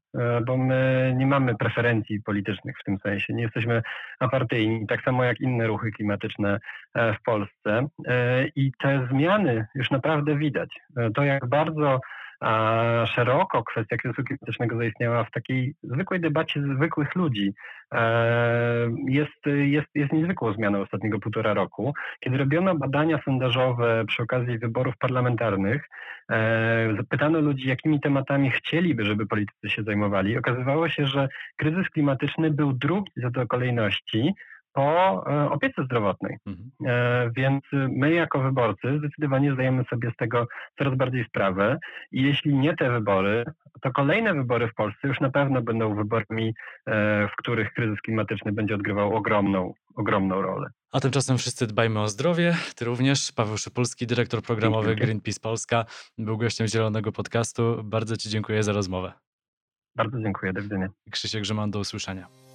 bo 0.46 0.58
my 0.58 1.14
nie 1.18 1.26
mamy 1.26 1.56
preferencji 1.56 2.22
politycznych 2.22 2.76
w 2.80 2.84
tym 2.84 2.98
sensie, 3.00 3.34
nie 3.34 3.44
jesteśmy 3.44 3.82
apartyjni, 4.20 4.88
tak 4.88 5.04
samo 5.04 5.24
jak 5.24 5.42
inne 5.42 5.68
ruchy 5.68 5.92
klimatyczne 5.92 6.60
w 6.96 7.24
Polsce. 7.26 7.88
I 8.56 8.72
te 8.80 9.08
zmiany 9.12 9.68
już 9.76 9.92
naprawdę 9.92 10.38
widać. 10.38 10.70
To 11.16 11.24
jak 11.24 11.46
bardzo 11.50 12.00
szeroko 13.06 13.64
kwestia 13.64 13.98
kryzysu 13.98 14.24
klimatycznego 14.24 14.78
zaistniała 14.78 15.24
w 15.24 15.32
takiej 15.32 15.76
zwykłej 15.84 16.20
debacie 16.20 16.62
zwykłych 16.76 17.16
ludzi. 17.16 17.54
E, 17.94 18.92
jest, 19.08 19.46
jest, 19.46 19.88
jest 19.96 20.14
niezwykłą 20.14 20.54
zmianą 20.54 20.82
ostatniego 20.82 21.20
półtora 21.20 21.54
roku. 21.54 21.94
Kiedy 22.20 22.38
robiono 22.38 22.76
badania 22.76 23.22
sondażowe 23.26 24.04
przy 24.08 24.24
okazji 24.24 24.60
wyborów 24.60 24.98
parlamentarnych, 24.98 25.89
e, 26.32 26.94
zapytano 26.98 27.39
ludzi, 27.39 27.68
jakimi 27.68 28.00
tematami 28.00 28.52
chcieliby, 28.52 29.06
żeby 29.06 29.26
politycy 29.26 29.70
się 29.70 29.84
zajmowali. 29.84 30.38
Okazywało 30.38 30.89
się, 30.89 31.08
że 31.08 31.30
kryzys 31.58 31.89
klimatyczny 31.89 32.52
był 32.52 32.74
drugi 32.74 33.12
co 33.22 33.30
do 33.32 33.48
kolejności 33.48 34.34
po 34.74 35.24
e, 35.28 35.49
opiece 35.49 35.84
zdrowotnej. 35.86 36.38
Mhm. 36.45 36.72
E, 36.86 37.32
więc 37.36 37.63
my 37.74 38.13
jako 38.13 38.39
wyborcy 38.39 38.97
zdecydowanie 38.99 39.53
zdajemy 39.53 39.84
sobie 39.84 40.11
z 40.13 40.15
tego 40.15 40.47
coraz 40.78 40.97
bardziej 40.97 41.26
sprawę 41.26 41.80
i 42.11 42.22
jeśli 42.24 42.55
nie 42.55 42.76
te 42.76 42.91
wybory, 42.91 43.45
to 43.82 43.91
kolejne 43.91 44.34
wybory 44.34 44.67
w 44.67 44.74
Polsce 44.74 45.07
już 45.07 45.19
na 45.19 45.30
pewno 45.30 45.61
będą 45.61 45.95
wyborami, 45.95 46.53
e, 46.86 47.28
w 47.28 47.36
których 47.38 47.74
kryzys 47.74 48.01
klimatyczny 48.01 48.51
będzie 48.51 48.76
odgrywał 48.76 49.15
ogromną, 49.15 49.74
ogromną 49.95 50.41
rolę. 50.41 50.69
A 50.93 50.99
tymczasem 50.99 51.38
wszyscy 51.38 51.67
dbajmy 51.67 51.99
o 51.99 52.07
zdrowie. 52.07 52.55
Ty 52.76 52.86
również. 52.86 53.32
Paweł 53.32 53.57
Szypulski, 53.57 54.07
dyrektor 54.07 54.41
programowy 54.41 54.95
Greenpeace 54.95 55.39
Polska, 55.39 55.86
był 56.17 56.38
gościem 56.38 56.67
Zielonego 56.67 57.11
Podcastu. 57.11 57.84
Bardzo 57.84 58.17
Ci 58.17 58.30
dziękuję 58.30 58.63
za 58.63 58.74
rozmowę. 58.74 59.13
Bardzo 59.95 60.19
dziękuję. 60.19 60.53
Do 60.53 60.61
widzenia. 60.61 60.88
Krzysiek 61.11 61.41
Grzeman, 61.41 61.72
do 61.72 61.80
usłyszenia. 61.80 62.51